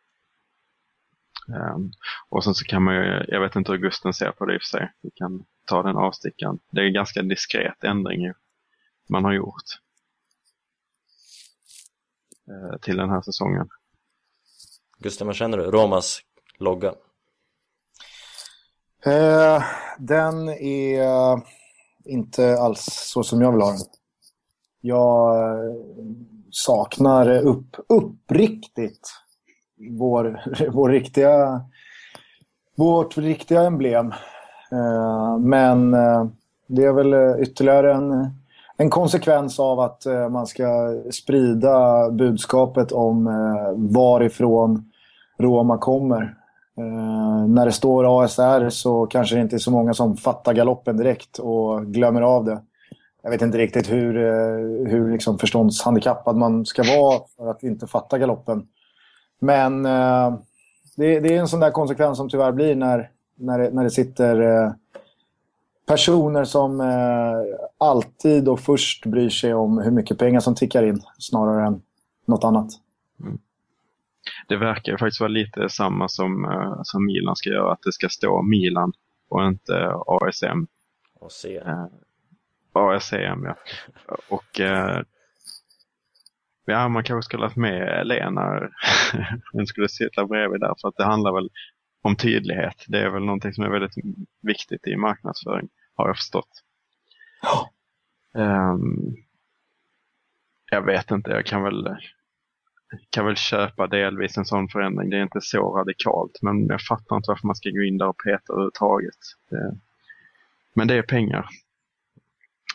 [1.48, 1.92] Um,
[2.28, 4.58] och sen så kan man ju, jag vet inte hur Gusten ser på det i
[4.58, 4.92] och för sig.
[5.00, 6.58] Vi kan ta den avstickaren.
[6.70, 8.32] Det är en ganska diskret ändring
[9.08, 9.62] man har gjort.
[12.48, 13.68] eh, till den här säsongen.
[14.98, 15.64] Gustav, vad känner du?
[15.64, 16.20] Romas
[16.58, 16.94] logga?
[19.04, 19.62] Eh,
[19.98, 21.40] den är
[22.04, 23.80] inte alls så som jag vill ha den.
[24.80, 25.74] Jag eh,
[26.50, 29.10] saknar upp, uppriktigt
[29.90, 30.40] vår,
[30.72, 31.60] vår riktiga,
[32.76, 34.12] vårt riktiga emblem.
[34.72, 36.26] Eh, men eh,
[36.66, 38.30] det är väl eh, ytterligare en,
[38.76, 43.28] en konsekvens av att man ska sprida budskapet om
[43.76, 44.90] varifrån
[45.38, 46.34] Roma kommer.
[46.78, 50.96] Eh, när det står ASR så kanske det inte är så många som fattar galoppen
[50.96, 52.60] direkt och glömmer av det.
[53.22, 57.86] Jag vet inte riktigt hur, eh, hur liksom förståndshandikappad man ska vara för att inte
[57.86, 58.66] fatta galoppen.
[59.42, 60.34] Men eh,
[60.96, 63.90] det, det är en sån där konsekvens som tyvärr blir när, när, det, när det
[63.90, 64.72] sitter eh,
[65.86, 71.02] personer som eh, alltid och först bryr sig om hur mycket pengar som tickar in
[71.18, 71.82] snarare än
[72.26, 72.68] något annat.
[74.48, 78.08] Det verkar faktiskt vara lite samma som, eh, som Milan ska göra, att det ska
[78.08, 78.92] stå Milan
[79.28, 80.66] och inte ASM.
[81.20, 81.50] Och.
[81.50, 81.86] Eh,
[82.72, 83.56] ASM, ja.
[84.28, 85.02] Och eh,
[86.64, 88.70] ja, man kanske skulle ha haft med Lena.
[89.52, 91.50] Hon skulle sitta bredvid där, för att det handlar väl
[92.02, 92.84] om tydlighet.
[92.88, 93.94] Det är väl någonting som är väldigt
[94.42, 96.62] viktigt i marknadsföring, har jag förstått.
[97.42, 97.70] Ja.
[98.40, 99.16] Ehm,
[100.70, 101.96] jag vet inte, jag kan väl,
[103.10, 105.10] kan väl köpa delvis en sån förändring.
[105.10, 108.08] Det är inte så radikalt, men jag fattar inte varför man ska gå in där
[108.08, 109.18] och peta överhuvudtaget.
[109.50, 109.76] Det,
[110.74, 111.48] men det är pengar.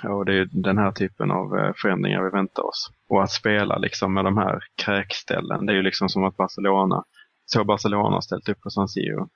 [0.03, 2.91] Och det är den här typen av eh, förändringar vi väntar oss.
[3.07, 7.03] Och att spela liksom med de här kräkställen, det är ju liksom som att Barcelona,
[7.45, 9.29] så Barcelona har ställt upp på San Siro.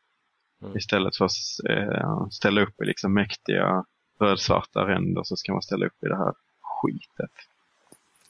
[0.61, 0.77] Mm.
[0.77, 1.31] Istället för att
[1.69, 3.85] eh, ställa upp i liksom mäktiga
[4.19, 7.31] rödsvarta ränder så ska man ställa upp i det här skitet.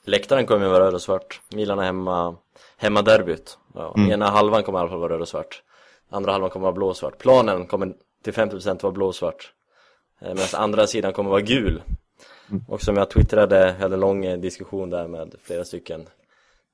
[0.04, 1.42] Läktaren kommer ju vara röd och svart.
[1.54, 2.36] Milan är hemma,
[2.78, 3.58] hemma derbyt.
[3.74, 4.12] Ja, Mm.
[4.12, 5.62] Ena halvan kommer i alla fall vara röd och svart.
[6.10, 7.18] Andra halvan kommer vara blå och svart.
[7.18, 9.54] Planen kommer till 50% vara blå och svart.
[10.22, 11.82] Eh, Medan andra sidan kommer vara gul.
[12.68, 16.02] Och som jag twittrade, jag hade en lång eh, diskussion där med flera stycken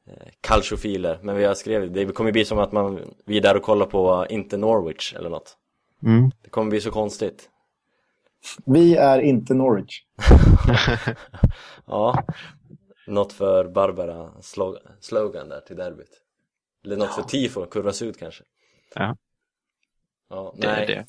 [0.08, 1.20] eh, calciofiler.
[1.22, 3.86] Men vi har skrivit, det kommer bli som att man, vi är där och kollar
[3.86, 5.58] på eh, inte Norwich eller något.
[6.04, 6.32] Mm.
[6.44, 7.50] Det kommer bli så konstigt.
[8.66, 10.02] Vi är inte Norwich.
[11.86, 12.24] Ja,
[13.08, 16.22] något för Barbara slog- slogan där till derbyt.
[16.86, 18.44] Eller något för tifo, kurva sud kanske.
[18.96, 19.18] Ja.
[20.30, 20.84] Ja, Det nej.
[20.84, 21.06] är det.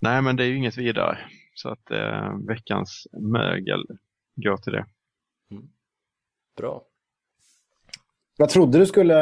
[0.00, 1.18] Nej, men det är ju inget vidare.
[1.62, 3.84] Så att eh, veckans mögel
[4.36, 4.86] går till det.
[6.56, 6.82] Bra.
[8.36, 9.14] Jag trodde du skulle,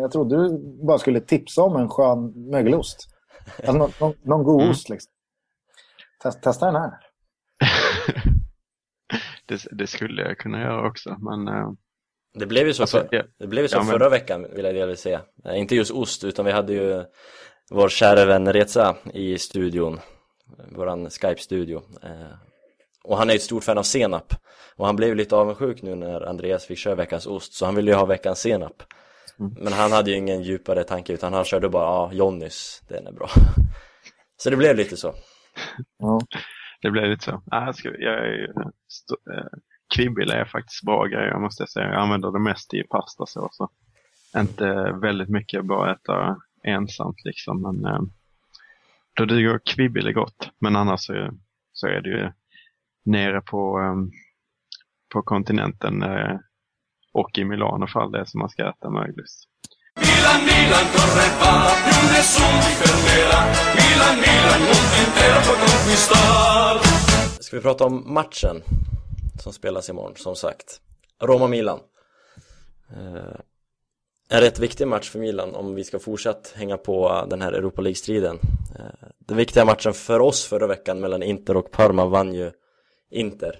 [0.00, 3.08] jag trodde du bara skulle tipsa om en skön mögelost.
[3.56, 4.70] Alltså någon, någon, någon god Mm.
[4.70, 5.12] ost liksom.
[6.22, 6.90] Test, testa den här.
[9.46, 9.64] det.
[9.72, 11.70] Det skulle jag kunna göra också, men eh,
[12.34, 14.64] Det blev ju så, Alltså, för, det blev ju så Ja, men- förra veckan vill
[14.64, 15.22] jag delvis säga.
[15.44, 17.04] Eh, Inte just ost, utan vi hade ju
[17.70, 19.98] vår kära vän Reza i studion.
[20.76, 21.82] Våran Skype-studio.
[22.02, 22.36] Eh,
[23.04, 24.34] och han är ju ett stort fan av senap.
[24.76, 27.90] Och han blev lite avundsjuk nu när Andreas fick köra veckans ost, så han ville
[27.90, 28.82] ju ha veckans senap.
[29.40, 29.54] Mm.
[29.58, 33.12] Men han hade ju ingen djupare tanke, utan han körde bara, ja, Johnnys, den är
[33.12, 33.28] bra.
[34.36, 35.14] så det blev lite så.
[35.98, 36.20] Ja.
[36.82, 37.42] det blev lite så.
[37.50, 38.44] Ah, jag, ska, jag är, ju
[39.32, 39.46] eh,
[39.94, 41.86] kvibbel är faktiskt bra grejer måste jag säga.
[41.86, 43.56] Jag använder det mest i pastasås.
[43.56, 43.68] så.
[44.36, 47.62] Inte väldigt mycket bara äta ensamt liksom.
[47.62, 48.00] Men eh,
[49.16, 50.50] då duger kvibbel gott.
[50.60, 51.30] Men annars så,
[51.72, 52.32] så är det ju
[53.04, 53.96] nere på, eh,
[55.12, 56.36] på kontinenten eh,
[57.12, 59.48] och i Milano fall det är som man ska äta möglis.
[60.00, 63.40] Milan, Milan, corre va, più nessuno ti fermerà.
[63.78, 66.74] Milan, Milan, mondo intero può conquistar.
[67.40, 68.62] Ska vi prata om matchen
[69.42, 70.80] som spelas imorgon, som sagt.
[71.22, 71.78] Roma-Milan.
[72.90, 73.36] Eh,
[74.28, 77.82] en rätt viktig match för Milan om vi ska fortsatt hänga på den här Europa
[77.82, 78.38] League-striden.
[79.26, 82.52] Den viktiga matchen för oss förra veckan mellan Inter och Parma vann ju
[83.10, 83.56] Inter.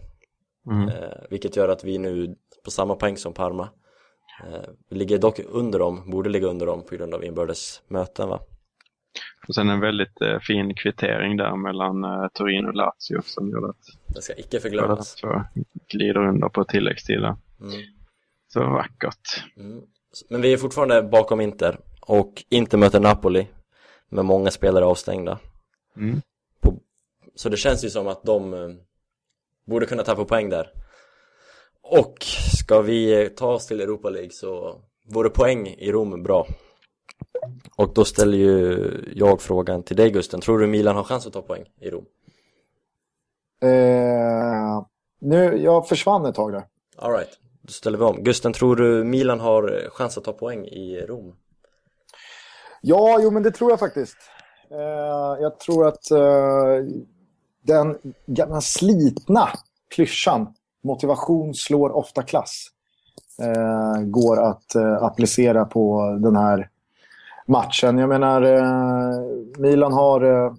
[0.70, 0.88] Mm.
[0.88, 0.94] Eh,
[1.30, 3.68] vilket gör att vi nu på samma poäng som Parma.
[4.44, 8.28] Eh, vi ligger dock under dem, borde ligga under dem på grund av inbördes möten
[8.28, 8.40] va?
[9.48, 13.68] Och sen en väldigt eh, fin kvittering där mellan eh, Turin och Lazio som gjorde
[13.68, 15.16] att Det ska icke förglömmas.
[15.88, 17.20] glider under på tilläggstid.
[17.20, 17.36] där.
[17.60, 17.72] Mm.
[18.48, 19.44] Så vackert.
[19.56, 19.80] Mm.
[20.30, 23.46] Men vi är fortfarande bakom Inter och Inter möter Napoli
[24.08, 25.38] med många spelare avstängda.
[25.96, 26.22] Mm.
[27.34, 28.68] Så det känns ju som att de eh,
[29.64, 30.72] borde kunna tappa poäng där.
[31.82, 32.14] Och
[32.56, 34.80] ska vi ta oss till Europa League så
[35.10, 36.46] vore poäng i Rom bra.
[37.76, 41.32] Och då ställer ju jag frågan till dig Gusten, tror du Milan har chans att
[41.32, 42.04] ta poäng i Rom?
[43.62, 44.86] Eh,
[45.18, 46.64] nu, jag försvann ett tag där.
[46.96, 48.24] Alright, då ställer vi om.
[48.24, 51.36] Gusten, tror du Milan har chans att ta poäng i Rom?
[52.80, 54.16] Ja, jo men det tror jag faktiskt.
[54.70, 56.96] Eh, jag tror att eh,
[57.62, 59.48] den gamla slitna
[59.94, 62.66] klyschan motivation slår ofta klass
[63.38, 66.68] eh, går att eh, applicera på den här
[67.46, 67.98] matchen.
[67.98, 69.20] Jag menar, eh,
[69.58, 70.52] Milan har eh,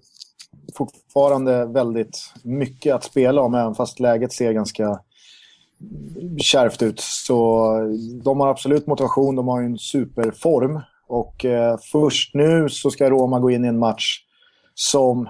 [0.73, 4.99] fortfarande väldigt mycket att spela om även fast läget ser ganska
[6.37, 6.99] kärvt ut.
[6.99, 7.71] Så
[8.23, 10.81] de har absolut motivation, de har ju en superform.
[11.07, 14.19] Och eh, först nu så ska Roma gå in i en match
[14.73, 15.29] som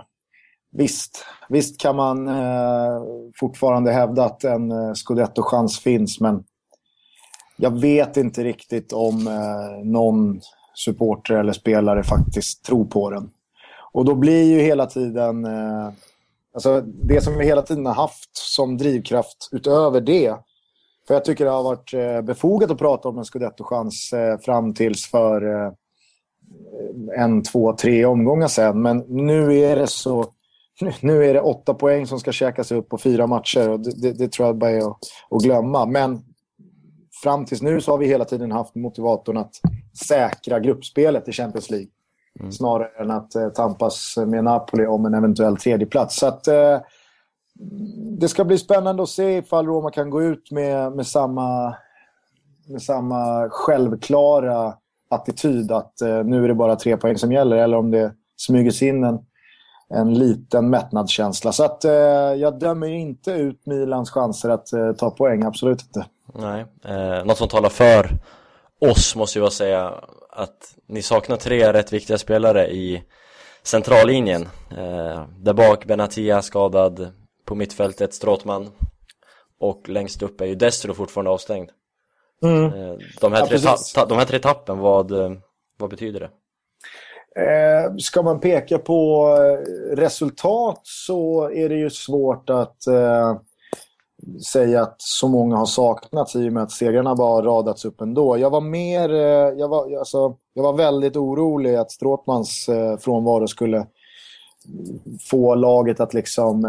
[0.71, 3.01] visst, visst kan man eh,
[3.39, 6.43] fortfarande hävda att en eh, scudetto-chans finns men
[7.57, 10.41] jag vet inte riktigt om eh, någon
[10.73, 13.29] supporter eller spelare faktiskt tror på den.
[13.91, 15.45] Och då blir ju hela tiden...
[15.45, 15.89] Eh,
[16.53, 20.35] alltså det som vi hela tiden har haft som drivkraft utöver det.
[21.07, 24.73] För jag tycker det har varit eh, befogat att prata om en scudetto-chans eh, fram
[24.73, 25.71] tills för eh,
[27.17, 28.81] en, två, tre omgångar sen.
[28.81, 30.25] Men nu är det så...
[31.01, 34.13] Nu är det åtta poäng som ska käkas upp på fyra matcher och det, det,
[34.13, 34.97] det tror jag bara är att,
[35.29, 35.85] att glömma.
[35.85, 36.21] Men
[37.23, 39.55] fram tills nu så har vi hela tiden haft motivatorn att
[40.07, 41.87] säkra gruppspelet i Champions League.
[42.39, 42.51] Mm.
[42.51, 46.15] Snarare än att eh, tampas med Napoli om en eventuell tredjeplats.
[46.15, 46.79] Så att, eh,
[48.19, 51.75] det ska bli spännande att se ifall Roma kan gå ut med, med, samma,
[52.67, 54.73] med samma självklara
[55.09, 58.71] attityd att eh, nu är det bara tre poäng som gäller eller om det smyger
[58.71, 59.19] sig in en,
[59.89, 61.51] en liten mättnadskänsla.
[61.51, 61.91] Så att, eh,
[62.35, 66.05] jag dömer inte ut Milans chanser att eh, ta poäng, absolut inte.
[66.33, 68.09] Nej, eh, något som talar för
[68.91, 69.93] oss måste jag säga
[70.29, 73.03] att ni saknar tre rätt viktiga spelare i
[73.63, 74.41] centrallinjen.
[74.71, 77.11] Eh, där bak Benatia skadad,
[77.45, 78.69] på mittfältet Stråtman
[79.59, 81.69] och längst upp är ju Destro fortfarande avstängd.
[82.43, 82.63] Mm.
[82.63, 85.31] Eh, de, här tre ja, ta, de här tre tappen, vad, eh,
[85.77, 86.29] vad betyder det?
[87.41, 93.37] Eh, ska man peka på eh, resultat så är det ju svårt att eh,
[94.53, 98.37] säga att så många har saknats i och med att segrarna bara radats upp ändå.
[98.37, 103.47] Jag var mer, eh, jag var, alltså, jag var väldigt orolig att Stråtmans eh, frånvaro
[103.47, 103.87] skulle
[105.29, 106.65] få laget att liksom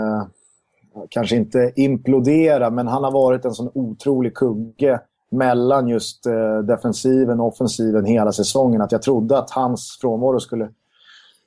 [1.08, 7.40] kanske inte implodera, men han har varit en sån otrolig kugge mellan just eh, defensiven
[7.40, 10.68] och offensiven hela säsongen att jag trodde att hans frånvaro skulle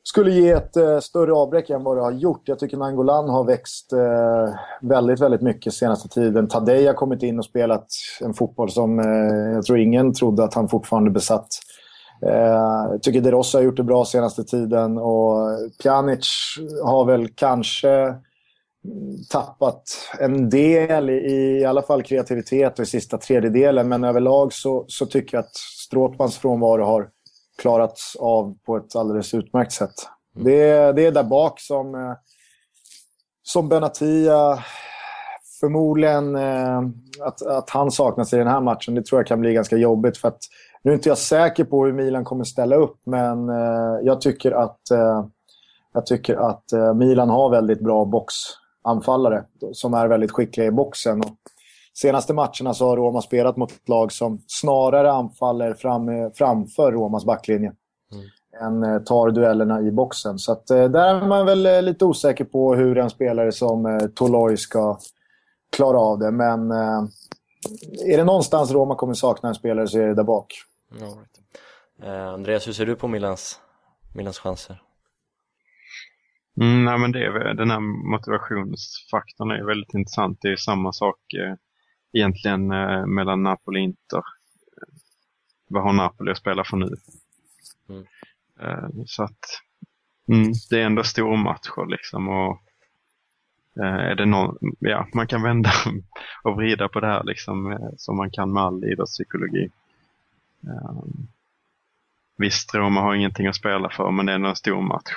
[0.04, 2.42] skulle ge ett eh, större avbräck än vad det har gjort.
[2.46, 6.48] Jag tycker Nangolan har växt eh, väldigt, väldigt mycket senaste tiden.
[6.48, 7.88] Tadej har kommit in och spelat
[8.22, 11.48] en fotboll som eh, jag tror ingen trodde att han fortfarande besatt.
[12.26, 15.38] Eh, jag tycker De Rossa har gjort det bra senaste tiden och
[15.84, 16.28] Pjanic
[16.84, 18.16] har väl kanske
[19.30, 19.84] tappat
[20.20, 23.88] en del i, i alla fall kreativitet och i sista tredjedelen.
[23.88, 27.10] Men överlag så, så tycker jag att Stråtmans frånvaro har
[27.62, 29.94] klarats av på ett alldeles utmärkt sätt.
[30.36, 30.46] Mm.
[30.46, 32.14] Det, är, det är där bak som, eh,
[33.44, 34.64] som Benatia
[35.60, 36.80] förmodligen eh,
[37.22, 38.96] att, att han saknas i den här matchen.
[38.96, 40.18] Det tror jag kan bli ganska jobbigt.
[40.18, 40.40] för att
[40.84, 44.52] Nu är inte jag säker på hur Milan kommer ställa upp, men eh, jag tycker
[44.52, 44.80] att,
[45.94, 48.06] jag tycker att Milan har väldigt bra
[48.90, 51.20] boxanfallare som är väldigt skickliga i boxen.
[51.20, 51.38] Och
[51.94, 57.26] senaste matcherna så har Roma spelat mot ett lag som snarare anfaller fram, framför Romas
[57.26, 57.74] backlinje.
[58.12, 58.26] Mm.
[58.62, 60.40] än eh, tar duellerna i boxen.
[60.40, 64.10] Så att, eh, där är man väl eh, lite osäker på hur en spelare som
[64.16, 65.00] Toloi ska
[65.72, 66.32] klara av det.
[66.32, 66.72] Men
[68.06, 70.54] är det någonstans Roma kommer sakna en spelare så är det där bak.
[70.92, 71.18] right.
[72.04, 73.60] eh, Andreas, hur ser du på Milans,
[74.16, 74.82] Milans chanser?
[76.62, 77.80] Mm, nej, men det är, den här
[78.12, 80.40] motivationsfaktorn är väldigt intressant.
[80.42, 81.54] Det är samma sak eh,
[82.14, 84.22] egentligen eh, mellan Napoli och Inter.
[85.68, 86.90] Vad har Napoli att spela för nu?
[87.90, 88.06] Mm.
[88.60, 89.62] Eh, så att
[90.28, 92.30] mm, det är ändå stormatcher liksom.
[92.30, 92.62] Och,
[93.84, 95.72] eh, är det någon, ja, man kan vända
[96.44, 99.70] och vrida på det här liksom, eh, som man kan med all idrottspsykologi.
[100.64, 101.04] Eh,
[102.38, 105.14] visst, Roma har ingenting att spela för, men det är ändå en stor match.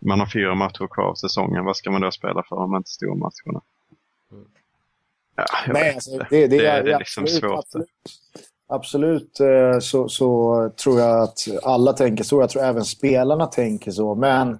[0.00, 1.64] Man har fyra matcher kvar av säsongen.
[1.64, 3.62] Vad ska man då spela för om man inte stormatcherna?
[5.36, 7.58] Ja, Nej, alltså, det, det, det, är, det är liksom absolut, svårt.
[7.58, 7.88] Absolut,
[8.68, 12.40] absolut eh, så, så, tror jag att alla tänker så.
[12.40, 14.14] Jag tror även spelarna tänker så.
[14.14, 14.58] Men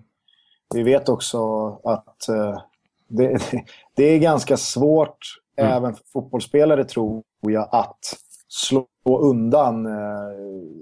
[0.74, 2.60] vi vet också att eh,
[3.08, 3.38] det,
[3.96, 5.18] det är ganska svårt,
[5.56, 5.72] mm.
[5.72, 8.16] även för fotbollsspelare tror jag, att
[8.48, 10.36] slå undan eh,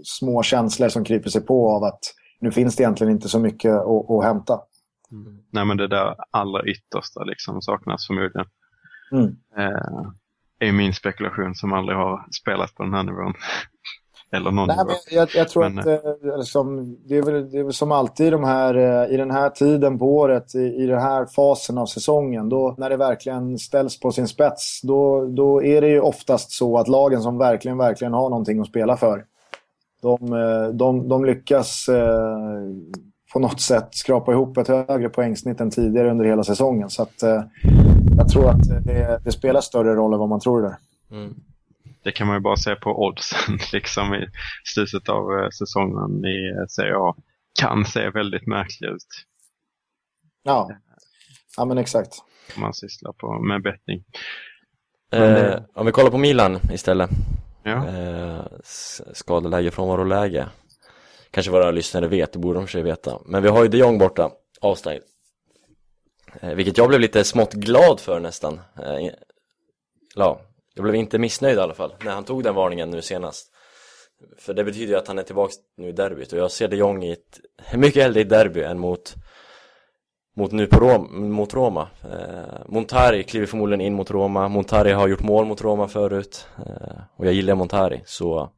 [0.05, 2.01] små känslor som kryper sig på av att
[2.41, 4.61] nu finns det egentligen inte så mycket att, att hämta.
[5.13, 5.39] Mm.
[5.51, 8.47] Nej, men det där allra yttersta liksom saknas förmodligen.
[9.13, 9.37] Mm.
[9.57, 10.11] Eh,
[10.59, 13.35] är min spekulation som aldrig har spelat på den här nivån.
[14.33, 14.89] Eller någon Nej, nivå.
[14.89, 17.93] Men jag, jag tror men, att eh, liksom, det, är väl, det är väl som
[17.93, 21.79] alltid de här, eh, i den här tiden på året, i, i den här fasen
[21.79, 26.01] av säsongen, då, när det verkligen ställs på sin spets, då, då är det ju
[26.01, 29.25] oftast så att lagen som verkligen, verkligen har någonting att spela för,
[30.05, 32.61] de, eh, de, de lyckas eh,
[33.33, 36.91] på något sätt skrapa ihop ett högre poängsnitt än tidigare under hela säsongen.
[36.91, 37.43] Så att, eh,
[38.17, 40.77] jag tror att det, det, spelar större roll än vad man tror där.
[41.11, 41.35] Mm.
[42.03, 44.27] Det kan man ju bara se på oddsen liksom i
[44.65, 47.15] slutet av säsongen i Serie A.
[47.61, 49.07] Kan se väldigt märkligt ut.
[50.43, 50.71] Ja,
[51.57, 52.13] ja men exakt.
[52.57, 54.05] Om man sysslar på, med betting.
[55.13, 57.11] Eh, om vi kollar på Milan istället.
[57.65, 57.89] Ja.
[57.89, 58.45] Eh,
[59.13, 60.49] skadeläge, frånvaroläge.
[61.31, 63.19] kanske våra lyssnare vet, det borde de för sig veta.
[63.25, 65.03] Men vi har ju de Jong borta, avstängd.
[66.41, 68.61] Eh, vilket jag blev lite smått glad för nästan.
[68.83, 69.11] Eh,
[70.15, 70.41] ja,
[70.75, 73.51] jag blev inte missnöjd i alla fall när han tog den varningen nu senast.
[74.39, 76.77] För det betyder ju att han är tillbaka nu i derbyt och jag ser de
[76.77, 77.41] Jong i ett,
[77.75, 79.15] mycket hellre i derby än mot
[80.35, 81.89] mot nu på Rom, mot Roma.
[82.05, 84.49] Eh, Montari kliver förmodligen in mot Roma.
[84.49, 88.51] Montari har gjort mål mot Roma förut eh, och jag gillar Montari så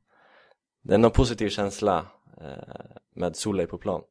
[0.83, 2.07] det är en positiv känsla
[2.41, 4.03] eh, med Solej på plan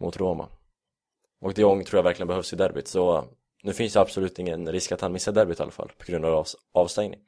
[0.00, 0.48] mot Roma.
[1.40, 3.24] Och de Jong tror jag verkligen behövs i derbyt så
[3.62, 6.24] nu finns det absolut ingen risk att han missar derbyt i alla fall på grund
[6.24, 7.20] av avs- avstängning.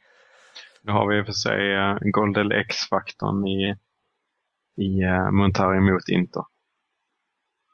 [0.82, 3.76] Nu har vi i och för sig uh, Goldel X-faktorn i,
[4.76, 6.42] i uh, Montari mot Inter.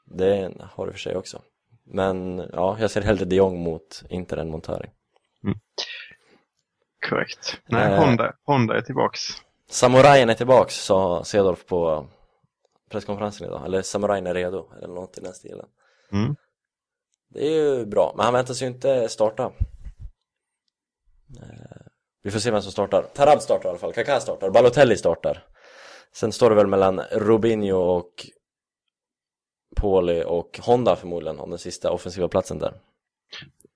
[0.05, 1.41] Det har du för sig också.
[1.85, 4.89] Men ja, jag ser hellre de Jong mot Inter än Montari.
[7.09, 7.61] Korrekt.
[7.65, 7.99] Nej, Eh.
[7.99, 9.21] Honda, Honda är tillbaks.
[9.69, 12.07] Samurajen är tillbaks, sa Cedorf på
[12.89, 13.65] presskonferensen idag.
[13.65, 15.65] Eller samurajen är redo, eller något i den stilen.
[16.11, 16.35] Mm.
[17.29, 19.43] Det är ju bra, men han väntas ju inte starta.
[21.41, 21.81] Eh,
[22.23, 23.03] Vi får se vem som startar.
[23.13, 25.43] Tarab startar i alla fall, Kaká startar, Balotelli startar.
[26.13, 28.25] Sen står det väl mellan Robinho och
[29.75, 32.73] Pauli och Honda förmodligen om den sista offensiva platsen där.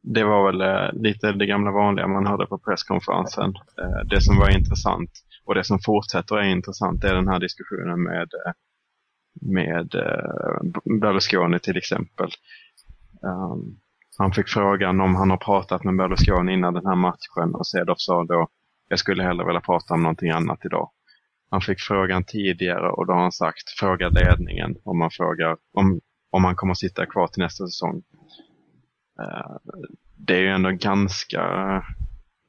[0.02, 3.54] Det var väl eh, lite det gamla vanliga man hörde på presskonferensen.
[3.82, 5.12] Eh, det som var intressant
[5.46, 8.52] och det som fortsätter är intressant är den här diskussionen med, eh,
[9.42, 12.30] med eh, Berlusconi till exempel.
[13.22, 13.80] Um,
[14.18, 18.00] han fick frågan om han har pratat med Berlusconi innan den här matchen och Cedorf
[18.00, 18.48] sa då
[18.90, 20.90] jag skulle hellre vilja prata om någonting annat idag.
[21.50, 26.02] Han fick frågan tidigare och då har han sagt fråga ledningen om man frågar om,
[26.30, 28.04] om han kommer att sitta kvar till nästa säsong.
[29.22, 29.56] Eh,
[30.18, 31.42] det är ju ändå ganska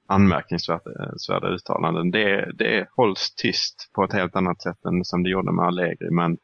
[0.08, 2.10] anmärkningsvärda uttalanden.
[2.10, 6.10] Det, det hålls tyst på ett helt annat sätt än som det gjorde med Allegri,
[6.10, 6.38] men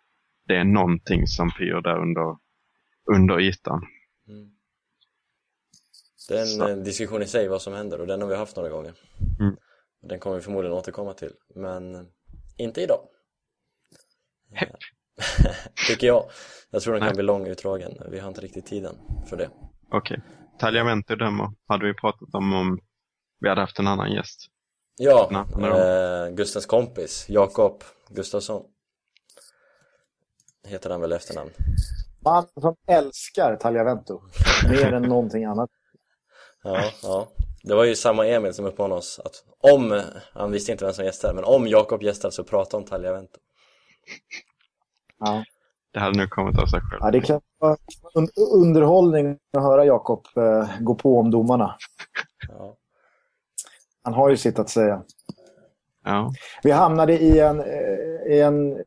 [0.49, 2.37] det är någonting som pyr där under,
[3.13, 3.83] under ytan.
[6.29, 6.69] Det är en Så.
[6.69, 8.93] eh, diskussion i sig vad som händer och den har vi haft några gånger.
[9.41, 9.57] Mm.
[10.03, 12.03] Den kommer vi förmodligen återkomma till, men eh,
[12.57, 13.01] inte idag.
[15.89, 16.25] Tycker jag.
[16.71, 17.15] Jag tror den kan Nej.
[17.15, 17.93] bli lång utdragen.
[18.11, 18.97] Vi har inte riktigt tiden
[19.29, 19.51] för det.
[19.91, 20.23] Okej.
[20.59, 22.79] Tagliamento dömer hade vi pratat om om
[23.41, 24.47] vi hade haft en annan gäst.
[24.99, 28.63] Ja, eh, Gustavs kompis, Jakob Gustafsson.
[30.69, 31.51] Heter han väl efternamn?
[32.25, 34.23] Man som älskar Tagliavento
[34.71, 35.71] mer än någonting annat.
[36.63, 37.29] Ja, ja.
[37.67, 40.03] Det var ju samma Emil som uppmanade oss att om,
[40.33, 43.39] han visste inte vem som gästade, men om Jakob gästar så prata om Tagliavento.
[45.19, 45.45] Ja.
[45.93, 47.01] Det hade nog kommit av sig själv.
[47.01, 47.77] Ja, det kan vara
[48.15, 51.77] un underhållning att höra Jakob eh, gå på om domarna.
[52.49, 52.77] Ja.
[54.03, 55.03] Han har ju sitt att säga.
[56.05, 56.33] Ja.
[56.63, 57.67] Vi hamnade i en, eh,
[58.27, 58.83] i en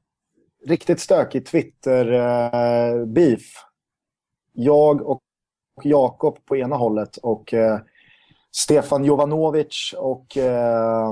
[0.68, 3.42] riktigt stökig Twitter-beef.
[4.54, 5.22] Jag och
[5.80, 7.80] och Jakob på ena hållet och eh,
[8.52, 11.10] Stefan Jovanovic och eh,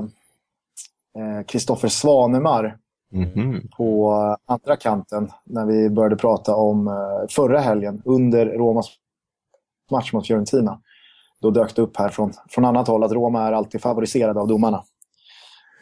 [1.18, 2.78] eh, Kristoffer Svanemar
[3.10, 3.68] Mhm.
[3.76, 4.12] på
[4.46, 8.86] andra kanten när vi började prata om eh, förra helgen under Romas
[9.90, 10.80] match mot Fiorentina.
[11.40, 14.48] Då dök det upp här från, från annat håll att Roma är alltid favoriserade av
[14.48, 14.84] domarna.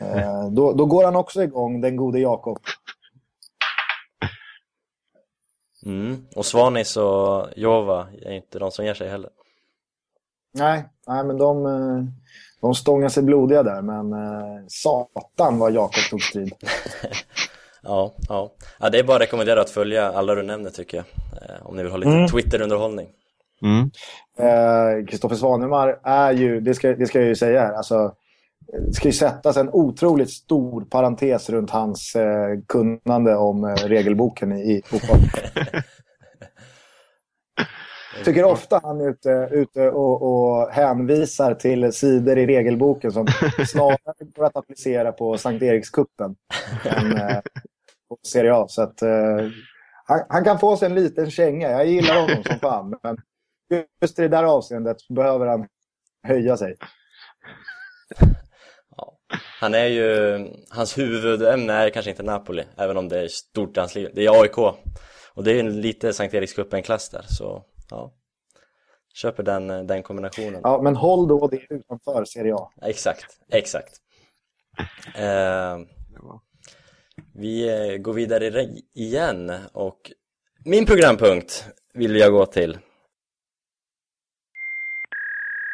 [0.00, 2.58] Eh, då, då går han också igång, den gode Jakob.
[5.86, 6.26] Mm.
[6.36, 9.30] Och Svanis och Jova är inte de som ger sig heller.
[10.54, 12.04] Nej, nej men de, eh,
[12.60, 16.52] de stångar sig blodiga där, men eh, satan vad Jakob tog strid.
[17.88, 18.52] Ja, ja.
[18.80, 21.06] ja, det är bara att rekommendera att följa alla du nämner tycker jag.
[21.42, 22.28] Eh, om ni vill ha lite Mm.
[22.28, 23.06] Twitter-underhållning.
[23.62, 23.90] Mm.
[24.38, 28.12] Eh, Kristoffer Svanemar är ju, det ska, det ska jag ju säga här, alltså,
[28.86, 34.52] det ska ju sättas en otroligt stor parentes runt hans eh, kunnande om eh, regelboken
[34.52, 35.18] i, i fotboll.
[38.24, 43.26] Tycker ofta han är ute, ute och, och hänvisar till sidor i regelboken som
[43.66, 46.36] snarare går att applicera på Sankt Erikskuppen
[46.84, 47.40] än eh,
[48.08, 48.66] på Serie A.
[48.68, 49.48] Så att, eh,
[50.04, 51.70] han, han kan få sig en liten känga.
[51.70, 52.98] Jag gillar honom som fan.
[53.02, 53.16] Men
[54.00, 55.66] just i det där avseendet behöver han
[56.22, 56.76] höja sig.
[59.60, 60.38] Han är ju,
[60.70, 64.10] hans huvudämne är kanske inte Napoli, även om det är stort i hans liv.
[64.14, 64.58] Det är AIK.
[65.34, 68.12] Och det är en lite Sankt Erikscupen-klass där, så ja.
[69.14, 70.60] Köper den, den kombinationen.
[70.64, 72.70] Ja, men håll då det utanför Serie A.
[72.82, 73.94] Exakt, exakt.
[75.14, 75.78] Eh,
[77.34, 80.12] vi eh, går vidare re- igen och
[80.64, 82.78] min programpunkt vill jag gå till.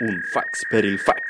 [0.01, 1.21] Un fax per il fax.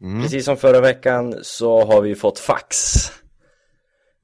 [0.00, 0.22] Mm.
[0.22, 2.94] Precis som förra veckan så har vi fått fax.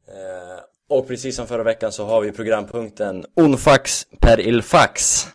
[0.09, 5.27] Eh, och precis som förra veckan så har vi programpunkten Onfax per ilfax.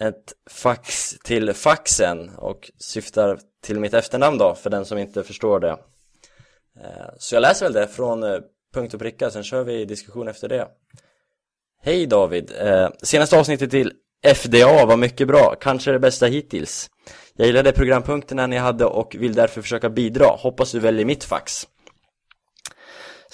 [0.00, 5.60] Ett fax till faxen och syftar till mitt efternamn då, för den som inte förstår
[5.60, 5.70] det.
[6.80, 8.38] Eh, så jag läser väl det från eh,
[8.74, 10.68] punkt och pricka, sen kör vi diskussion efter det.
[11.82, 12.52] Hej David!
[12.60, 16.90] Eh, senaste avsnittet till FDA var mycket bra, kanske det bästa hittills.
[17.36, 20.26] Jag gillade programpunkterna ni hade och vill därför försöka bidra.
[20.26, 21.68] Hoppas du väljer mitt fax.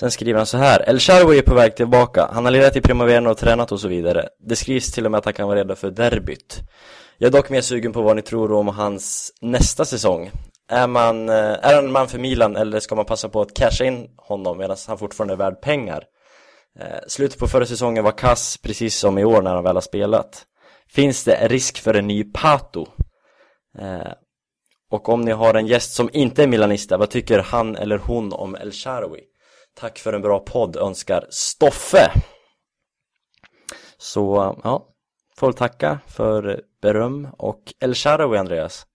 [0.00, 0.88] Sen skriver han så här.
[0.88, 2.28] El Shaarawy är på väg tillbaka.
[2.32, 4.28] Han har lirat i Primavera och tränat och så vidare.
[4.40, 6.60] Det skrivs till och med att han kan vara redo för derbyt.
[7.18, 10.30] Jag är dock mer sugen på vad ni tror om hans nästa säsong.
[10.70, 13.54] Är, man, eh, är han en man för Milan eller ska man passa på att
[13.54, 16.04] casha in honom medan han fortfarande är värd pengar?
[16.80, 19.80] Eh, Slutet på förra säsongen var kass, precis som i år när han väl har
[19.80, 20.44] spelat.
[20.90, 22.86] Finns det risk för en ny Pato?
[23.78, 24.12] Eh,
[24.90, 28.32] och om ni har en gäst som inte är milanista, vad tycker han eller hon
[28.32, 29.20] om El Shaarawy?
[29.80, 32.12] Tack för en bra podd, önskar Stoffe!
[33.98, 34.88] Så, ja,
[35.36, 38.86] får väl tacka för beröm och El Shaarawy, Andreas.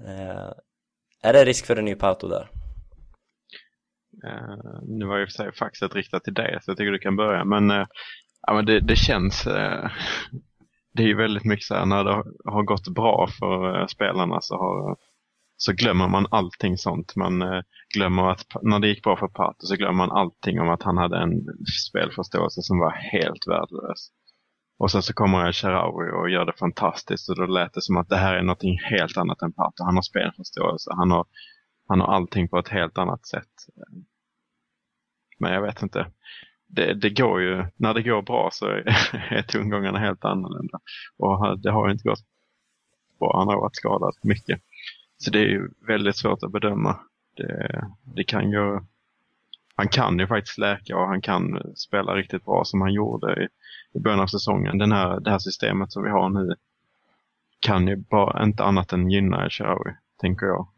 [0.00, 0.52] Eh,
[1.22, 2.50] är det risk för en ny Pato där?
[4.24, 7.16] Uh, nu var ju för sig faxet riktat till dig så jag tycker du kan
[7.16, 7.44] börja.
[7.44, 7.86] Men, uh,
[8.46, 9.52] ja, men det, det känns, Uh,
[10.94, 14.40] det är ju väldigt mycket så här när det har, har gått bra för spelarna
[14.40, 14.96] så, har,
[15.56, 17.16] så glömmer man allting sånt.
[17.16, 17.62] Man eh,
[17.94, 20.96] glömmer att när det gick bra för Pato så glömmer man allting om att han
[20.96, 21.46] hade en
[21.88, 24.10] spelförståelse som var helt värdelös.
[24.78, 28.08] Och sen så kommer Sharawi och gör det fantastiskt och då lät det som att
[28.08, 29.84] det här är någonting helt annat än Pato.
[29.84, 31.26] Han har spelförståelse, han har,
[31.88, 33.52] han har allting på ett helt annat sätt.
[35.38, 36.06] Men jag vet inte.
[36.66, 38.88] Det, det går ju, när det går bra så är,
[39.32, 40.78] är tongångarna helt annorlunda.
[41.18, 42.24] Och det har ju inte gått
[43.18, 44.60] bra, han har varit skadad mycket.
[45.18, 46.98] Så det är väldigt svårt att bedöma.
[47.36, 48.80] Det, det kan ju,
[49.76, 53.48] han kan ju faktiskt läka och han kan spela riktigt bra som han gjorde i,
[53.98, 54.78] i början av säsongen.
[54.78, 56.54] Den här, det här systemet som vi har nu
[57.60, 60.68] kan ju bara inte annat än gynna Shaarawy, tänker jag.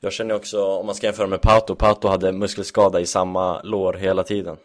[0.00, 3.92] Jag känner också, om man ska jämföra med Pato, Pato hade muskelskada i samma lår
[3.92, 4.56] hela tiden.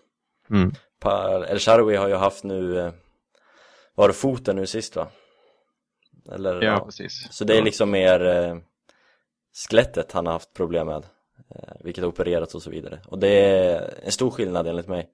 [0.50, 0.72] Mm.
[1.00, 2.92] Pa- El Shaarawy har ju haft nu, eh,
[3.96, 5.08] var det foten nu sist va?
[6.32, 7.28] Eller, Ja, precis.
[7.32, 7.64] Så det är Ja.
[7.64, 8.58] liksom mer eh,
[9.70, 11.06] skelettet han har haft problem med,
[11.56, 13.00] eh, vilket har opererats och så vidare.
[13.08, 15.10] Och det är en stor skillnad enligt mig.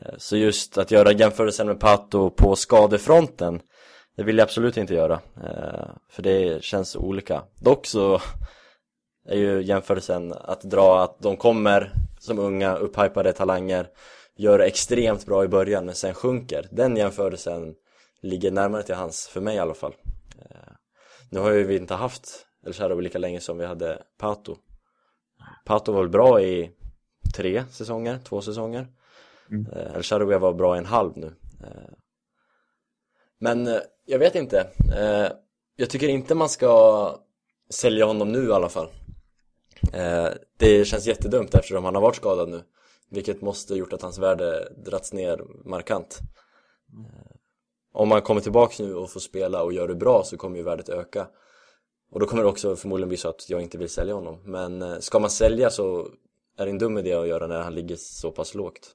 [0.00, 3.60] Eh, så just att göra jämförelsen med Pato på skadefronten,
[4.16, 5.20] det vill jag absolut inte göra.
[5.44, 7.42] Eh, för det känns olika.
[7.60, 8.20] Dock så
[9.28, 13.86] är ju jämförelsen att dra att de kommer som unga upphypade talanger
[14.36, 16.68] gör extremt bra i början men sen sjunker.
[16.70, 17.74] Den jämförelsen
[18.22, 19.94] ligger närmare till hans, för mig i alla fall.
[21.30, 24.56] Nu har ju vi inte haft El Shaarawy lika länge som vi hade Pato.
[25.66, 26.70] Pato var väl bra i
[27.36, 28.86] tre säsonger, två säsonger.
[29.72, 31.26] Eh, El Shaarawy var bra i en halv nu.
[31.64, 31.92] Eh,
[33.38, 34.70] Men eh, jag vet inte.
[35.76, 37.14] Jag tycker inte man ska
[37.70, 38.88] sälja honom nu i alla fall.
[40.56, 42.62] Det känns jättedumt eftersom han har varit skadad nu.
[43.10, 46.18] Vilket måste gjort att hans värde dragits ner markant.
[47.98, 50.62] Om han kommer tillbaks nu och får spela och gör det bra så kommer ju
[50.62, 51.26] värdet öka.
[52.10, 54.40] Och då kommer det också förmodligen bli så att jag inte vill sälja honom.
[54.44, 56.08] Men eh, ska man sälja så
[56.58, 58.94] är det en dum idé att göra när han ligger så pass lågt.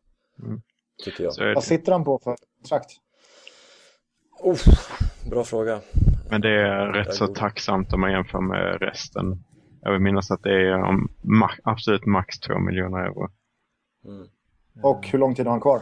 [1.04, 1.54] Tycker jag.
[1.56, 2.92] Vad sitter han på för kontrakt?
[4.44, 4.64] Uff,
[5.30, 5.82] bra fråga.
[6.30, 9.44] Men det är rätt så tacksamt om man jämför med resten.
[9.82, 13.30] Jag vill minnas att det är om ma- absolut max 2 miljoner euro.
[14.84, 15.82] Och hur lång tid har han kvar?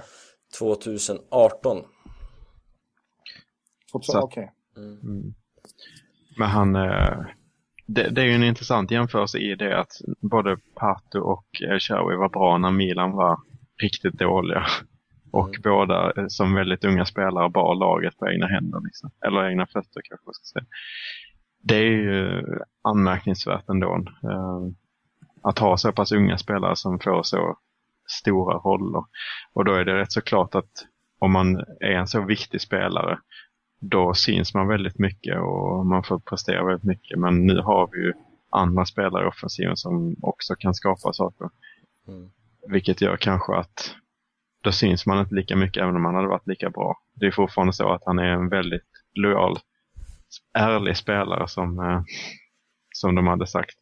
[0.60, 1.84] 2018.
[4.12, 4.52] Så- Okej.
[6.38, 7.18] Men han, eh,
[7.88, 12.16] det, det är ju en intressant jämförelse i det att både Pato och El Shaarawy
[12.16, 13.40] var bra när Milan var
[13.82, 14.66] riktigt dåliga.
[15.32, 18.82] Och båda eh, som väldigt unga spelare bar laget på egna händer.
[18.84, 19.12] Liksom.
[19.26, 20.66] Eller egna fötter kanske man ska säga.
[21.64, 22.44] Det är ju
[22.84, 23.96] anmärkningsvärt ändå.
[24.24, 24.60] Eh,
[25.44, 27.58] att ha så pass unga spelare som får så
[28.08, 29.04] stora roller.
[29.54, 30.72] Och då är det rätt så klart att
[31.20, 33.20] om man är en så viktig spelare
[33.82, 37.20] då syns man väldigt mycket och man får prestera väldigt mycket.
[37.20, 38.14] Men nu har vi ju
[38.50, 41.50] andra spelare i offensiven som också kan skapa saker.
[42.68, 43.96] Vilket gör kanske att
[44.64, 46.98] då syns man inte lika mycket även om man hade varit lika bra.
[47.16, 49.60] Det är fortfarande så att han är en väldigt lojal,
[50.54, 52.02] ärlig spelare som, eh,
[52.94, 53.76] som de hade sagt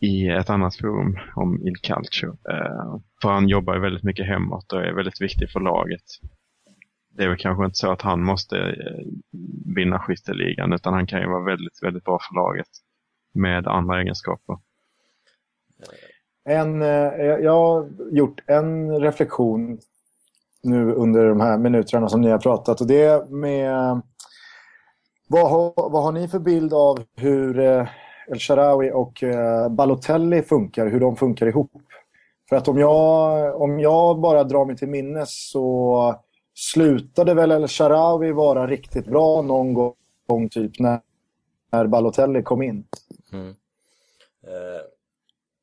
[0.00, 2.28] i ett annat forum om Il Calcio.
[2.28, 6.04] Eh, för han jobbar ju väldigt mycket hemåt och är väldigt viktig för laget
[7.20, 9.06] det är väl kanske inte så att han måste eh,
[9.76, 12.66] vinna skytteligan utan han kan ju vara väldigt, väldigt bra för laget
[13.32, 14.58] med andra egenskaper.
[16.44, 19.78] En, eh, jag har gjort en reflektion
[20.62, 22.80] nu under de här minuterna som ni har pratat.
[22.80, 24.00] Och det är med...
[25.28, 27.88] Vad har, vad har ni för bild av hur eh,
[28.28, 29.24] El Sharawi och
[29.70, 30.86] Balotelli funkar?
[30.86, 31.72] Hur de funkar ihop?
[32.48, 36.14] För att om jag, om jag bara drar mig till minnes så
[36.60, 41.00] slutade väl El Sharawi vara riktigt bra någon gång typ när,
[41.72, 42.84] när Balotelli kom in.
[43.32, 43.48] Mm.
[44.46, 44.80] Eh,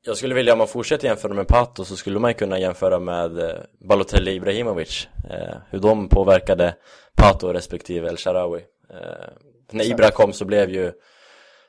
[0.05, 3.39] Jag skulle vilja, om man fortsätter jämföra med Pato så skulle man kunna jämföra med
[3.39, 5.07] eh, Balotelli Ibrahimovic.
[5.29, 6.75] Eh, Hur de påverkade
[7.15, 8.59] Pato respektive El Sharawi.
[8.89, 9.29] Eh,
[9.71, 10.91] När Ibra kom så blev ju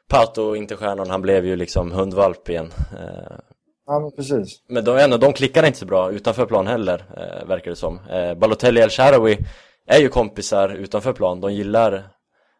[0.08, 2.70] Pato inte stjärnan, han blev ju liksom hundvalp igen.
[2.98, 3.36] Eh,
[3.90, 4.62] Ja, men precis.
[4.66, 8.00] Men de, ändå, de klickar inte så bra utanför plan heller, eh, verkar det som.
[8.10, 9.38] Eh, Balotelli och El Sharawi
[9.86, 12.08] är ju kompisar utanför plan, de gillar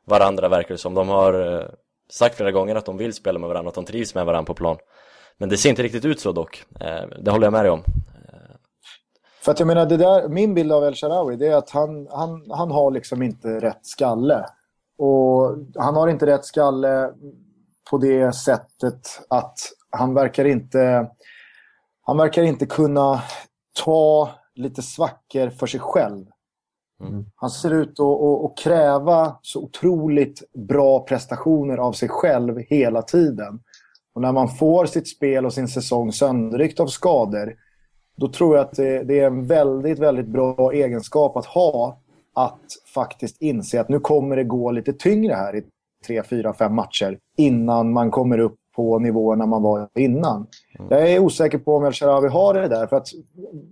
[0.07, 0.95] varandra verkar det som.
[0.95, 1.67] De har eh,
[2.11, 4.55] sagt flera gånger att de vill spela med varandra, att de trivs med varandra på
[4.55, 4.77] plan.
[5.39, 7.83] Men det ser inte riktigt ut så dock, eh, det håller jag med dig om.
[9.43, 12.09] För att jag menar, det där, min bild av El Sharawi det är att han,
[12.11, 14.47] han, han har liksom inte rätt skalle.
[14.99, 17.11] Och han har inte rätt skalle
[17.91, 19.59] på det sättet att
[19.91, 21.11] han verkar inte,
[22.09, 23.23] han verkar inte kunna
[23.85, 26.27] ta lite svackor för sig själv.
[27.35, 33.61] Han ser ut att kräva så otroligt bra prestationer av sig själv hela tiden.
[34.15, 37.55] Och när man får sitt spel och sin säsong sönderryckt av skador
[38.17, 42.01] då tror jag att det, det är en väldigt, väldigt bra egenskap att ha.
[42.35, 45.65] Att faktiskt inse att nu kommer det gå lite tyngre här i
[46.07, 50.47] tre, fyra, fem matcher innan man kommer upp på nivåerna man var innan.
[50.91, 52.87] Jag är osäker på om El Sharawi har det där.
[52.87, 53.09] För att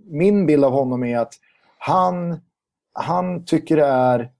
[0.05, 1.33] min bild av honom är att
[1.79, 2.39] han,
[2.93, 4.31] han tycker det är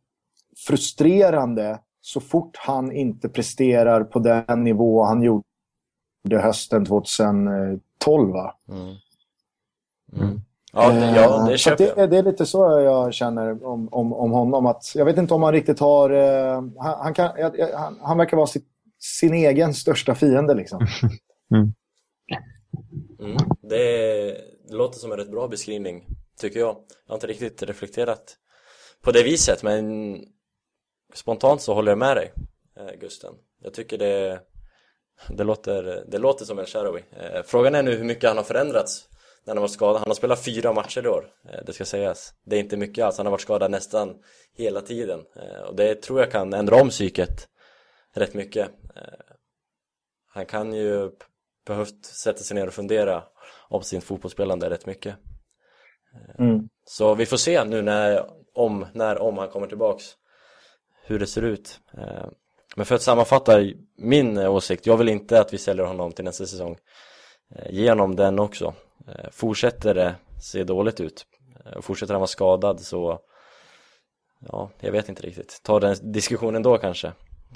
[0.68, 5.44] frustrerande så fort han inte presterar på den nivå han gjorde
[6.42, 8.32] hösten 2012.
[8.34, 8.54] Va?
[10.74, 11.98] Ja, det, ja, Eh, det köper jag.
[11.98, 14.66] det, det är lite så jag känner om, om, om honom.
[14.66, 16.10] Att jag vet inte om han riktigt har...
[16.10, 18.66] eh, han, han, kan, jag- han, han verkar vara sitt,
[19.20, 20.54] sin egen största fiende.
[20.54, 20.88] Liksom.
[23.20, 23.78] Mm, det,
[24.68, 26.06] det låter som en rätt bra beskrivning,
[26.40, 26.76] tycker jag.
[27.06, 28.38] Jag har inte riktigt reflekterat
[29.02, 30.18] på det viset, men
[31.14, 32.34] spontant så håller jag med dig,
[32.80, 33.34] eh, Gusten.
[33.62, 34.40] Jag tycker det,
[35.30, 37.04] det, låter, det låter som El Sharawi.
[37.12, 39.08] Eh, Frågan är nu hur mycket han har förändrats
[39.46, 39.98] när han var skadad.
[40.00, 42.34] Han har spelat fyra matcher i år, eh, det ska sägas.
[42.46, 44.16] Det är inte mycket alls, han har varit skadad nästan
[44.58, 45.20] hela tiden.
[45.68, 47.48] Och det tror jag kan ändra om psyket
[48.14, 48.70] rätt mycket.
[48.98, 49.36] Eh,
[50.28, 51.12] Han kan ju
[51.66, 53.24] behövt sätta sig ner och fundera
[53.70, 55.16] om sin fotbollsspelande rätt mycket.
[56.40, 56.70] Mm.
[56.86, 60.06] Så vi får se nu när, om, när, om han kommer tillbaks
[61.04, 61.80] hur det ser ut.
[61.94, 62.26] Eh,
[62.76, 63.60] Men för att sammanfatta
[63.98, 66.78] min eh, åsikt, jag vill inte att vi säljer honom till nästa säsong.
[67.56, 68.74] Eh, Ge honom den också.
[69.08, 71.26] Eh, Fortsätter det se dåligt ut
[71.66, 73.20] eh, fortsätter han vara skadad så
[74.40, 75.62] Ja, jag vet inte riktigt.
[75.64, 77.14] Ta den diskussionen då kanske.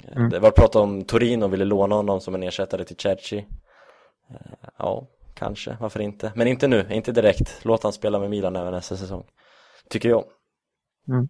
[0.08, 3.46] Eh, Det var prat om Torino ville låna honom som en ersättare till Cerci.
[4.30, 6.32] Eh, Ja, kanske, varför inte?
[6.36, 7.60] Men inte nu, inte direkt.
[7.64, 9.24] Låt han spela med Milan även nästa säsong.
[9.90, 10.24] Tycker jag.
[11.08, 11.28] Mm.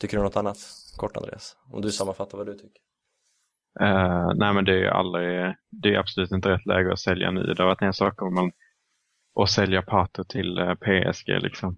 [0.00, 0.58] Tycker du något annat?
[0.96, 2.80] Kort Andreas, om du sammanfattar vad du tycker.
[3.80, 7.30] Eh, nej men det är ju aldrig, det är absolut inte rätt läge att sälja
[7.30, 7.42] nu.
[7.42, 8.52] Det har varit en sak om man
[9.40, 11.76] att sälja Pato till eh, PSG liksom.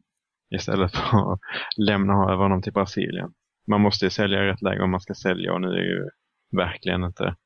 [0.51, 1.41] Istället för att
[1.77, 3.33] lämna över honom till Brasilien.
[3.69, 6.09] Man måste ju sälja i rätt läge om man ska sälja och nu är ju
[6.57, 7.37] verkligen inte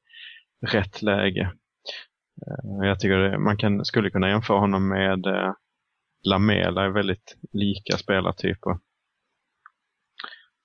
[0.66, 1.52] rätt läge.
[2.46, 5.52] Eh, jag tycker det, man kan, skulle kunna jämföra honom med eh,
[6.22, 8.78] Lamela, är väldigt lika spelartyper.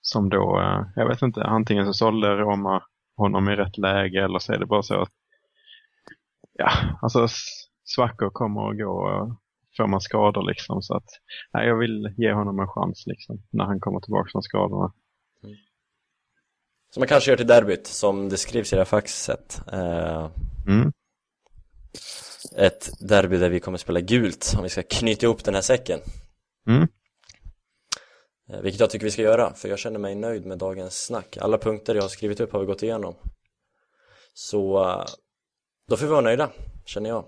[0.02, 2.84] Som då, eh, jag vet inte, antingen så sålde Roma
[3.18, 5.12] honom i rätt läge eller så är det bara så att
[6.54, 7.28] ja, alltså
[7.84, 9.36] svackor kommer och går och
[9.78, 11.10] får man skador liksom så att
[11.54, 14.94] nej, jag vill ge honom en chans liksom när han kommer tillbaka från skadorna.
[16.94, 19.62] Som man kanske gör till derbyt, som det skrivs i det här faxet.
[19.72, 20.30] Eh,
[20.68, 20.92] Mm.
[22.56, 26.00] ett derby där vi kommer spela gult, om vi ska knyta ihop den här säcken.
[26.68, 26.88] Mm.
[28.50, 31.38] Eh, Vilket jag tycker vi ska göra, för jag känner mig nöjd med dagens snack.
[31.38, 33.16] Alla punkter jag har skrivit upp har vi gått igenom.
[34.34, 35.06] Så eh,
[35.90, 36.50] då får vi vara nöjda,
[36.86, 37.26] känner jag.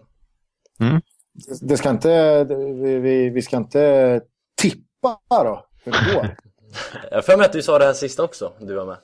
[1.62, 2.44] Det ska inte,
[2.84, 4.22] vi, vi, vi ska inte
[4.62, 6.38] tippa då, hur det går.
[7.12, 8.98] Jag för mig att du sa det här sista också, du var med.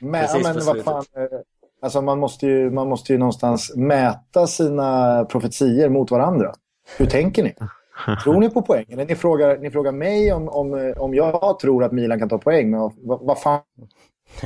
[0.00, 1.38] Men, Precis på men vad fan, eh,
[1.82, 6.52] alltså man, måste ju, man måste ju någonstans mäta sina profetier mot varandra.
[6.98, 7.54] Hur tänker ni?
[8.24, 8.84] Tror ni på poäng?
[8.88, 12.38] Eller ni frågar, ni frågar mig om, om, om jag tror att Milan kan ta
[12.38, 13.60] poäng, men vad, vad fan,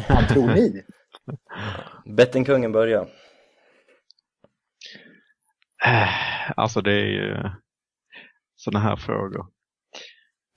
[0.08, 0.82] fan tror ni?
[2.16, 3.06] Bettingkungen börjar.
[5.86, 6.08] Eh,
[6.56, 7.50] Alltså det är ju
[8.56, 9.46] sådana här frågor.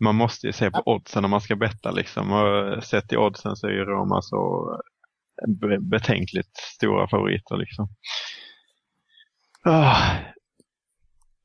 [0.03, 2.31] Man måste ju se på oddsen när man ska betta liksom.
[2.31, 4.69] Och sett i oddsen så är ju Roma så
[5.61, 7.87] be- betänkligt stora favoriter liksom.
[9.65, 9.95] Ah,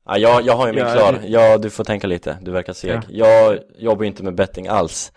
[0.05, 2.73] Ja, jag, jag har ju min Ja, klar, ja du får tänka lite, du verkar
[2.73, 3.01] seg Ja.
[3.09, 5.11] Jag jobbar ju inte med betting alls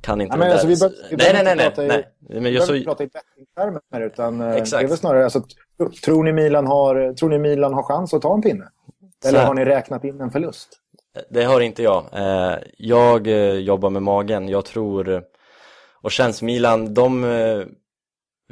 [0.00, 2.04] Kan inte men det alltså, vi bör- vi Nej nej nej nej, i- nej.
[2.20, 4.80] Men Vi jag behöver så, inte prata i bettingtermer utan eh, Exakt.
[4.80, 5.40] det är väl snarare alltså,
[5.78, 8.68] tro- tror ni Milan har, tror ni Milan har chans att ta en pinne?
[9.26, 10.68] Eller har ni räknat in en förlust?
[11.30, 12.06] Det har inte jag.
[12.12, 14.48] Eh, jag eh, jobbar med magen.
[14.48, 15.22] Jag tror,
[16.02, 17.64] och känns Milan, de eh,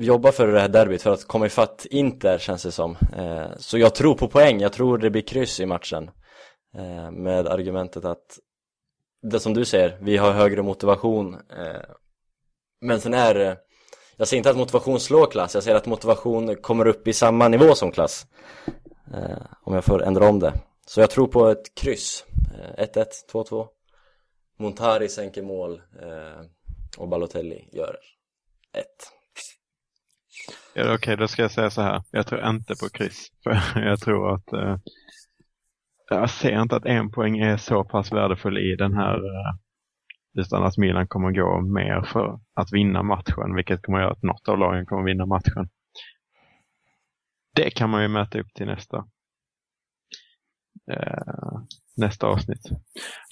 [0.00, 2.96] jobbar för det här derbyt för att komma ifatt Inter känns det som.
[3.56, 4.60] Så jag tror på poäng.
[4.60, 6.10] Jag tror det blir kryss i matchen.
[7.12, 8.38] Med argumentet att,
[9.22, 11.36] det som du säger, vi har högre motivation.
[12.80, 13.56] Men sen är det,
[14.16, 17.48] jag säger inte att motivation slår klass, jag säger att motivation kommer upp i samma
[17.48, 18.26] nivå som klass.
[19.62, 20.52] Om jag får ändra om det.
[20.86, 22.24] Så jag tror på ett kryss.
[22.78, 23.68] Eh, 1-1, 2-2.
[24.58, 26.46] Montari sänker mål eh,
[26.98, 27.96] och Balotelli gör
[28.72, 28.86] 1.
[30.74, 32.02] är det Okej, då ska jag säga så här.
[32.10, 33.28] Jag tror inte på kryss.
[33.42, 34.76] För jag tror att eh,
[36.10, 39.54] jag ser inte att en poäng är så pass värdefull i den här eh,
[40.34, 44.48] utan att Milan kommer gå mer för att vinna matchen, vilket kommer göra att något
[44.48, 45.68] av lagen kommer vinna matchen.
[47.54, 49.04] Det kan man ju mäta upp till nästa
[50.90, 51.58] eh,
[51.96, 52.68] nästa avsnitt.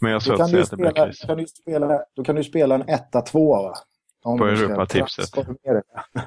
[0.00, 1.20] Men jag Då kan, att säga du att det blir spela, kryss.
[1.20, 3.74] kan, du spela, då kan du spela en 1-2 va?
[4.24, 5.30] Om På Europatipset.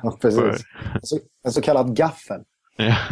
[0.03, 0.66] Ja, precis.
[0.93, 2.43] En så, en så kallad gaffel.
[2.78, 2.95] Ja.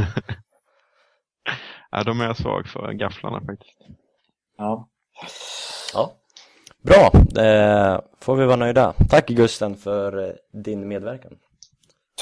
[1.92, 3.78] ja, de är jag svag för, gafflarna faktiskt.
[4.58, 4.90] Ja.
[5.94, 6.14] Ja.
[6.82, 7.12] Bra,
[7.44, 8.94] eh, får vi vara nöjda.
[9.10, 11.32] Tack Gusten för eh, din medverkan.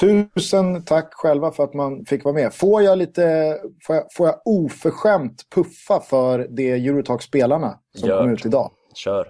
[0.02, 2.54] Tusen tack själva för att man fick vara med.
[2.54, 8.30] Får jag lite, får jag, får jag oförskämt puffa för det Eurotalk-spelarna som Gör kom
[8.30, 8.70] ut idag?
[8.94, 9.28] Kör.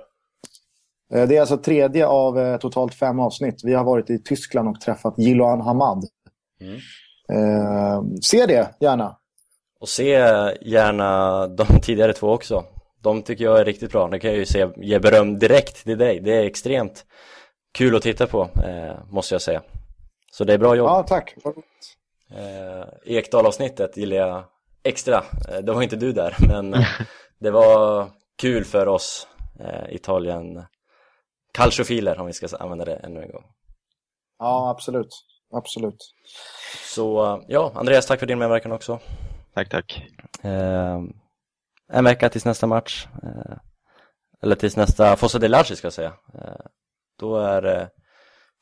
[1.15, 3.61] Eh, Det är alltså tredje av eh, totalt fem avsnitt.
[3.65, 6.05] Vi har varit i Tyskland och träffat Jiloan Hamad.
[6.61, 6.75] Mm.
[7.33, 9.17] Eh, se det gärna.
[9.81, 10.11] Och se
[10.61, 12.65] gärna de tidigare två också.
[13.03, 14.09] De tycker jag är riktigt bra.
[14.09, 16.21] Det kan jag ju se, ge beröm direkt till dig.
[16.21, 17.05] Det är extremt
[17.73, 19.63] kul att titta på, eh, måste jag säga.
[20.35, 20.87] Så det är bra jobb.
[20.87, 21.35] Ja, tack.
[22.31, 24.45] Eh, Ekdal-avsnittet gillar jag
[24.83, 25.25] extra.
[25.49, 26.87] Eh, det var inte du där, men eh,
[27.39, 29.29] det var kul för oss
[29.61, 30.65] eh, Italien
[31.53, 33.45] calciofiler om vi ska använda det ännu en gång.
[34.39, 35.25] Ja, absolut.
[35.55, 36.15] Absolut.
[36.95, 38.99] Så eh, ja, Andreas, tack för din medverkan också.
[39.55, 40.09] Tack, tack.
[40.43, 41.01] Eh,
[41.93, 43.07] en vecka tills nästa match.
[43.23, 43.57] Eh,
[44.43, 46.13] eller tills nästa Fossa de Larci ska jag säga.
[46.35, 46.67] Eh,
[47.19, 47.91] då är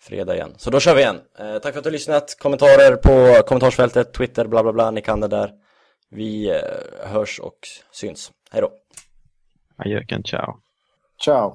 [0.01, 0.55] fredag igen.
[0.57, 1.21] Så då kör vi igen.
[1.39, 2.37] Eh, tack för att du har lyssnat.
[2.39, 4.91] Kommentarer på kommentarsfältet, Twitter, bla bla bla.
[4.91, 5.51] Ni kan det där.
[6.11, 7.59] Vi eh, hörs och
[7.93, 8.33] syns.
[8.51, 8.71] Hej då.
[9.77, 10.57] Adjöken, ciao.
[11.25, 11.55] Ciao.